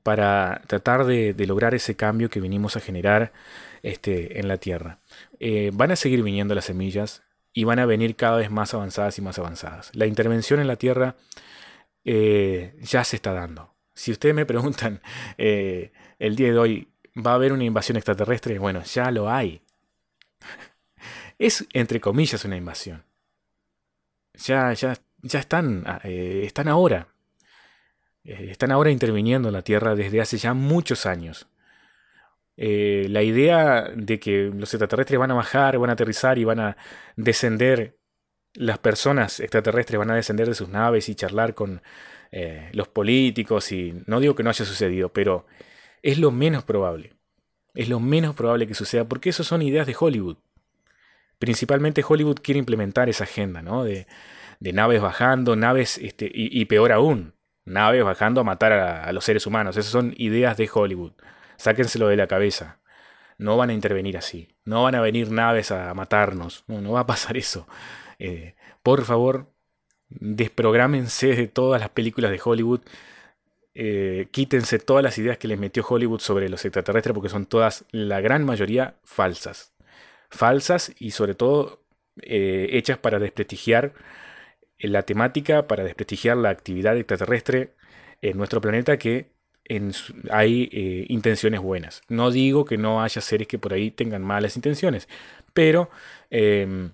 para 0.02 0.64
tratar 0.66 1.06
de, 1.06 1.36
lograr 1.46 1.76
ese 1.76 1.96
cambio 1.96 2.32
que 2.32 2.40
venimos 2.40 2.76
a 2.78 2.80
generar 2.80 3.32
este, 3.84 4.40
en 4.40 4.48
la 4.48 4.58
Tierra. 4.58 5.02
Van 5.74 5.92
a 5.92 5.96
seguir 5.96 6.24
viniendo 6.24 6.56
las 6.56 6.66
semillas 6.66 7.25
y 7.56 7.64
van 7.64 7.80
a 7.80 7.88
venir 7.88 8.16
cada 8.16 8.38
vez 8.38 8.52
más 8.52 8.76
avanzadas 8.76 9.18
y 9.18 9.24
más 9.24 9.40
avanzadas. 9.40 9.90
La 9.96 10.06
intervención 10.06 10.60
en 10.60 10.68
la 10.68 10.76
Tierra 10.76 11.16
eh, 12.04 12.78
ya 12.84 13.04
se 13.04 13.16
está 13.16 13.34
dando. 13.34 13.74
Si 13.96 14.12
ustedes 14.12 14.36
me 14.36 14.46
preguntan 14.46 15.02
el 15.38 16.36
día 16.36 16.52
de 16.52 16.60
hoy, 16.60 16.90
¿va 17.16 17.32
a 17.32 17.36
haber 17.36 17.54
una 17.54 17.64
invasión 17.64 17.98
extraterrestre? 17.98 18.60
Bueno, 18.60 18.84
ya 18.84 19.10
lo 19.10 19.32
hay. 19.32 19.62
Es, 21.38 21.66
entre 21.74 22.00
comillas, 22.00 22.46
una 22.46 22.56
invasión 22.56 23.04
ya, 24.38 24.74
ya, 24.74 24.98
ya 25.22 25.40
están, 25.40 25.84
ah, 25.86 26.00
eh, 26.04 26.44
están 26.46 26.68
ahora. 26.68 27.08
Eh, 28.24 28.48
están 28.52 28.72
ahora 28.72 28.92
interviniendo 28.92 29.50
en 29.50 29.54
la 29.54 29.62
Tierra 29.62 29.96
desde 29.96 30.22
hace 30.22 30.38
ya 30.38 30.54
muchos 30.54 31.06
años. 31.06 31.48
Eh, 32.58 33.08
la 33.10 33.22
idea 33.24 33.90
de 33.96 34.20
que 34.20 34.52
los 34.54 34.74
extraterrestres 34.74 35.20
van 35.20 35.32
a 35.32 35.36
bajar, 35.36 35.78
van 35.78 35.90
a 35.90 35.94
aterrizar 35.94 36.38
y 36.38 36.44
van 36.46 36.60
a 36.60 36.78
descender, 37.16 37.98
las 38.54 38.78
personas 38.80 39.40
extraterrestres 39.40 40.00
van 40.00 40.12
a 40.12 40.16
descender 40.16 40.48
de 40.48 40.56
sus 40.56 40.70
naves 40.70 41.10
y 41.10 41.16
charlar 41.16 41.54
con 41.54 41.82
los 42.74 42.90
políticos, 42.90 43.72
y 43.72 44.04
no 44.08 44.20
digo 44.20 44.36
que 44.36 44.44
no 44.44 44.50
haya 44.50 44.66
sucedido, 44.66 45.08
pero 45.08 45.46
es 46.02 46.20
lo 46.20 46.32
menos 46.32 46.66
probable. 46.66 47.14
Es 47.74 47.88
lo 47.88 48.02
menos 48.02 48.36
probable 48.36 48.68
que 48.68 48.74
suceda, 48.74 49.06
porque 49.06 49.30
eso 49.30 49.46
son 49.46 49.62
ideas 49.62 49.88
de 49.88 49.96
Hollywood 49.98 50.38
principalmente 51.40 52.04
Hollywood 52.08 52.40
quiere 52.42 52.60
implementar 52.60 53.10
esa 53.10 53.26
agenda, 53.26 53.62
¿no? 53.62 53.84
De, 53.84 54.08
naves 54.60 55.02
bajando, 55.02 55.56
naves, 55.56 55.98
este, 55.98 56.30
y, 56.34 56.66
peor 56.66 56.92
aún, 56.92 57.34
naves 57.66 58.04
bajando 58.04 58.42
a 58.42 58.44
matar 58.44 58.72
a, 58.74 59.12
los 59.12 59.24
seres 59.26 59.46
humanos. 59.46 59.78
Esas 59.78 59.92
son 59.92 60.14
ideas 60.18 60.58
de 60.58 60.70
Hollywood. 60.74 61.12
Sáquenselo 61.58 62.08
de 62.08 62.18
la 62.18 62.28
cabeza. 62.28 62.80
No 63.38 63.58
van 63.58 63.70
a 63.70 63.74
intervenir 63.74 64.18
así. 64.18 64.50
No 64.64 64.84
van 64.84 64.96
a 64.96 65.02
venir 65.02 65.32
naves 65.32 65.72
a 65.72 65.94
matarnos. 65.94 66.64
No, 66.68 66.92
va 66.92 67.02
a 67.02 67.06
pasar 67.06 67.38
eso. 67.38 67.68
Eh, 68.20 68.56
por 68.84 69.04
favor, 69.04 69.52
desprográmense 70.10 71.36
de 71.36 71.48
todas 71.48 71.82
las 71.82 71.90
películas 71.90 72.32
de 72.32 72.42
Hollywood. 72.44 72.82
Eh, 73.74 74.30
quítense 74.32 74.80
todas 74.80 75.04
las 75.04 75.18
ideas 75.18 75.38
que 75.38 75.48
les 75.50 75.60
metió 75.60 75.86
Hollywood 75.88 76.20
sobre 76.20 76.48
los 76.50 76.64
extraterrestres 76.64 77.14
porque 77.14 77.30
son 77.30 77.46
todas, 77.46 77.86
la 77.92 78.22
gran 78.22 78.46
mayoría, 78.46 78.96
falsas 79.04 79.76
falsas 80.30 80.94
y 81.00 81.12
sobre 81.12 81.36
todo 81.36 81.82
eh, 82.22 82.70
hechas 82.72 82.98
para 82.98 83.20
desprestigiar 83.20 83.94
la 84.80 85.04
temática, 85.04 85.68
para 85.68 85.84
desprestigiar 85.84 86.38
la 86.38 86.50
actividad 86.50 86.98
extraterrestre 86.98 87.74
en 88.22 88.38
nuestro 88.38 88.62
planeta 88.62 88.98
que 88.98 89.32
hay 90.30 90.70
eh, 90.72 91.06
intenciones 91.10 91.62
buenas. 91.62 92.02
No 92.08 92.32
digo 92.32 92.66
que 92.66 92.78
no 92.78 93.02
haya 93.02 93.22
seres 93.22 93.48
que 93.48 93.58
por 93.58 93.74
ahí 93.74 93.92
tengan 93.92 94.22
malas 94.22 94.56
intenciones, 94.56 95.08
pero 95.54 95.90
em, 96.30 96.92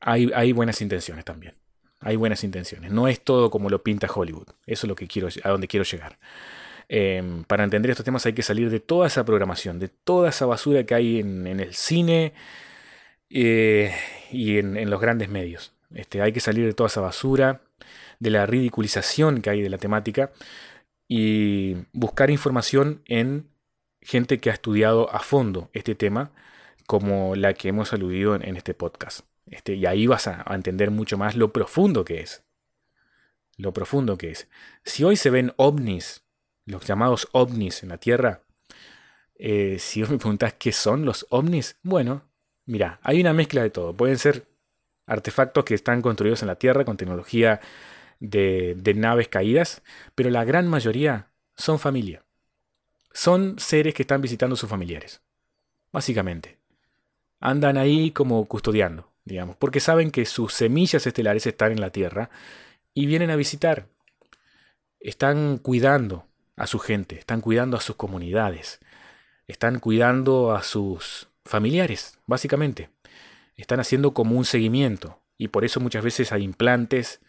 hay, 0.00 0.30
hay, 0.34 0.52
buenas 0.52 0.80
intenciones 0.80 1.24
también. 1.24 1.54
Hay 2.00 2.16
buenas 2.16 2.42
intenciones. 2.44 2.90
No 2.90 3.08
es 3.08 3.20
todo 3.20 3.50
como 3.50 3.68
lo 3.68 3.82
pinta 3.82 4.08
Hollywood. 4.12 4.48
Eso 4.66 4.86
es 4.86 4.88
lo 4.88 4.96
que 4.96 5.06
quiero, 5.06 5.28
a 5.44 5.48
donde 5.50 5.68
quiero 5.68 5.84
llegar. 5.84 6.18
Em, 6.88 7.44
para 7.44 7.62
entender 7.62 7.90
estos 7.90 8.04
temas 8.04 8.26
hay 8.26 8.32
que 8.32 8.42
salir 8.42 8.68
de 8.68 8.80
toda 8.80 9.06
esa 9.06 9.24
programación, 9.24 9.78
de 9.78 9.88
toda 9.88 10.30
esa 10.30 10.46
basura 10.46 10.84
que 10.84 10.94
hay 10.94 11.20
en, 11.20 11.46
el 11.46 11.72
cine 11.72 12.32
eh, 13.30 13.94
y 14.32 14.58
en, 14.58 14.90
los 14.90 15.00
grandes 15.00 15.28
medios. 15.28 15.72
Este, 15.94 16.20
hay 16.20 16.32
que 16.32 16.40
salir 16.40 16.66
de 16.66 16.72
toda 16.72 16.88
esa 16.88 17.00
basura, 17.00 17.60
de 18.18 18.30
la 18.30 18.46
ridiculización 18.46 19.40
que 19.40 19.50
hay 19.50 19.62
de 19.62 19.70
la 19.70 19.78
temática 19.78 20.30
y 21.10 21.74
buscar 21.92 22.30
información 22.30 23.02
en 23.06 23.50
gente 24.00 24.38
que 24.38 24.50
ha 24.50 24.52
estudiado 24.52 25.12
a 25.12 25.18
fondo 25.18 25.68
este 25.72 25.96
tema, 25.96 26.30
como 26.86 27.34
la 27.34 27.54
que 27.54 27.68
hemos 27.68 27.92
aludido 27.92 28.36
en, 28.36 28.56
este 28.56 28.74
podcast. 28.74 29.26
Este, 29.46 29.74
y 29.74 29.86
ahí 29.86 30.06
vas 30.06 30.28
a 30.28 30.44
entender 30.54 30.92
mucho 30.92 31.18
más 31.18 31.34
lo 31.34 31.52
profundo 31.52 32.04
que 32.04 32.20
es 32.20 32.44
lo 33.60 33.72
profundo 33.72 34.18
que 34.18 34.30
es. 34.30 34.48
Si 34.84 35.04
hoy 35.04 35.16
se 35.16 35.30
ven 35.30 35.52
ovnis, 35.56 36.24
los 36.66 36.86
llamados 36.86 37.28
ovnis 37.32 37.82
en 37.82 37.90
la 37.90 37.98
Tierra, 37.98 38.42
eh, 39.36 39.76
si 39.78 40.02
vos 40.02 40.10
me 40.10 40.18
preguntás 40.18 40.54
qué 40.54 40.72
son 40.72 41.04
los 41.04 41.26
ovnis, 41.30 41.76
bueno, 41.82 42.22
mira, 42.66 43.00
hay 43.02 43.20
una 43.20 43.32
mezcla 43.32 43.62
de 43.62 43.70
todo. 43.70 43.96
Pueden 43.96 44.18
ser 44.18 44.46
artefactos 45.06 45.64
que 45.64 45.74
están 45.74 46.02
construidos 46.02 46.42
en 46.42 46.48
la 46.48 46.56
Tierra 46.56 46.84
con 46.84 46.96
tecnología 46.96 47.60
de, 48.20 48.94
naves 48.94 49.28
caídas, 49.28 49.82
pero 50.14 50.30
la 50.30 50.44
gran 50.44 50.68
mayoría 50.68 51.30
son 51.56 51.78
familia. 51.78 52.22
Son 53.12 53.58
seres 53.58 53.94
que 53.94 54.02
están 54.02 54.20
visitando 54.20 54.54
a 54.54 54.56
sus 54.56 54.70
familiares, 54.70 55.22
básicamente. 55.90 56.58
Andan 57.40 57.76
ahí 57.76 58.12
como 58.12 58.46
custodiando, 58.46 59.10
digamos, 59.24 59.56
porque 59.56 59.80
saben 59.80 60.10
que 60.10 60.26
sus 60.26 60.52
semillas 60.52 61.06
estelares 61.06 61.46
están 61.46 61.72
en 61.72 61.80
la 61.80 61.90
Tierra 61.90 62.30
y 62.94 63.06
vienen 63.06 63.30
a 63.30 63.36
visitar. 63.36 63.88
Están 65.00 65.58
cuidando 65.58 66.26
a 66.56 66.66
su 66.66 66.78
gente, 66.78 67.18
están 67.18 67.40
cuidando 67.40 67.76
a 67.76 67.80
sus 67.80 67.96
comunidades, 67.96 68.80
están 69.48 69.80
cuidando 69.80 70.52
a 70.52 70.62
sus 70.62 71.28
familiares, 71.44 72.18
básicamente. 72.26 72.90
Están 73.56 73.80
haciendo 73.80 74.12
como 74.12 74.36
un 74.36 74.44
seguimiento 74.44 75.20
y 75.36 75.48
por 75.48 75.64
eso 75.64 75.80
muchas 75.80 76.04
veces 76.04 76.32
hay 76.32 76.42
implantes, 76.42 77.20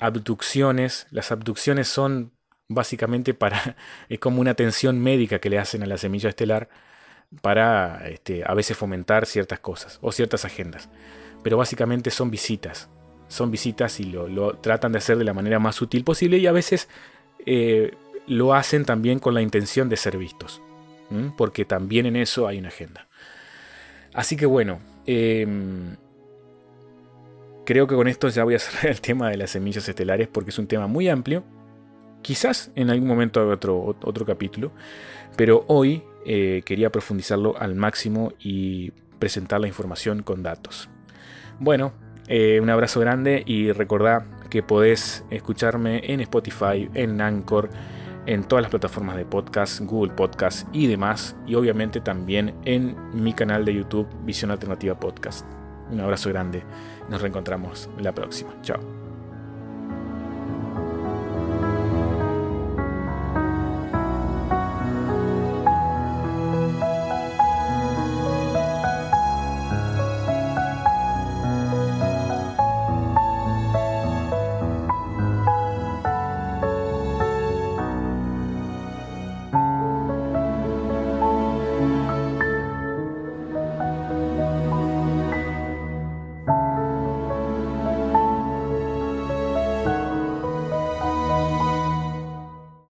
abducciones. 0.00 1.06
Las 1.10 1.30
abducciones 1.30 1.88
son 1.88 2.32
básicamente 2.68 3.34
para, 3.34 3.76
es 4.08 4.18
como 4.18 4.40
una 4.40 4.52
atención 4.52 4.98
médica 4.98 5.38
que 5.38 5.50
le 5.50 5.58
hacen 5.58 5.82
a 5.82 5.86
la 5.86 5.98
semilla 5.98 6.30
estelar 6.30 6.68
para 7.42 8.08
este, 8.08 8.42
a 8.44 8.54
veces 8.54 8.76
fomentar 8.76 9.26
ciertas 9.26 9.60
cosas 9.60 9.98
o 10.02 10.10
ciertas 10.12 10.44
agendas. 10.44 10.88
Pero 11.42 11.56
básicamente 11.56 12.10
son 12.10 12.30
visitas, 12.30 12.88
son 13.28 13.50
visitas 13.50 14.00
y 14.00 14.04
lo, 14.04 14.54
tratan 14.58 14.92
de 14.92 14.98
hacer 14.98 15.16
de 15.16 15.24
la 15.24 15.34
manera 15.34 15.58
más 15.58 15.76
sutil 15.76 16.04
posible 16.04 16.38
y 16.38 16.46
a 16.46 16.52
veces 16.52 16.88
eh, 17.46 17.94
lo 18.26 18.54
hacen 18.54 18.84
también 18.84 19.18
con 19.18 19.34
la 19.34 19.42
intención 19.42 19.88
de 19.88 19.96
ser 19.96 20.16
vistos, 20.18 20.60
porque 21.36 21.64
también 21.64 22.06
en 22.06 22.16
eso 22.16 22.46
hay 22.46 22.58
una 22.58 22.68
agenda. 22.68 23.08
Así 24.12 24.36
que 24.36 24.46
bueno, 24.46 24.80
em, 25.06 25.96
creo 27.70 27.86
que 27.86 27.94
con 27.94 28.08
esto 28.08 28.28
ya 28.28 28.42
voy 28.42 28.56
a 28.56 28.58
cerrar 28.58 28.86
el 28.90 29.00
tema 29.00 29.30
de 29.30 29.36
las 29.36 29.50
semillas 29.50 29.88
estelares 29.88 30.26
porque 30.26 30.50
es 30.50 30.58
un 30.58 30.66
tema 30.66 30.88
muy 30.88 31.08
amplio. 31.08 31.44
Quizás 32.20 32.72
en 32.74 32.90
algún 32.90 33.06
momento 33.06 33.40
haga 33.40 33.54
otro, 33.54 33.96
otro 34.02 34.26
capítulo, 34.26 34.72
pero 35.36 35.64
hoy 35.68 36.02
eh, 36.26 36.62
quería 36.64 36.90
profundizarlo 36.90 37.56
al 37.56 37.76
máximo 37.76 38.32
y 38.40 38.90
presentar 39.20 39.60
la 39.60 39.68
información 39.68 40.24
con 40.24 40.42
datos. 40.42 40.90
Bueno, 41.60 41.92
eh, 42.26 42.58
un 42.60 42.70
abrazo 42.70 42.98
grande 42.98 43.44
y 43.46 43.70
recordad 43.70 44.24
que 44.50 44.64
podés 44.64 45.24
escucharme 45.30 46.02
en 46.12 46.20
Spotify, 46.22 46.90
en 46.94 47.20
Anchor, 47.20 47.70
en 48.26 48.42
todas 48.42 48.62
las 48.62 48.70
plataformas 48.70 49.16
de 49.16 49.26
podcast, 49.26 49.80
Google 49.82 50.12
Podcast 50.14 50.66
y 50.72 50.88
demás, 50.88 51.36
y 51.46 51.54
obviamente 51.54 52.00
también 52.00 52.52
en 52.64 52.96
mi 53.14 53.32
canal 53.32 53.64
de 53.64 53.74
YouTube 53.74 54.08
Visión 54.24 54.50
Alternativa 54.50 54.98
Podcast. 54.98 55.46
Un 55.90 56.00
abrazo 56.00 56.28
grande, 56.30 56.62
nos 57.10 57.20
reencontramos 57.20 57.90
la 57.98 58.12
próxima. 58.14 58.54
Chao. 58.62 58.99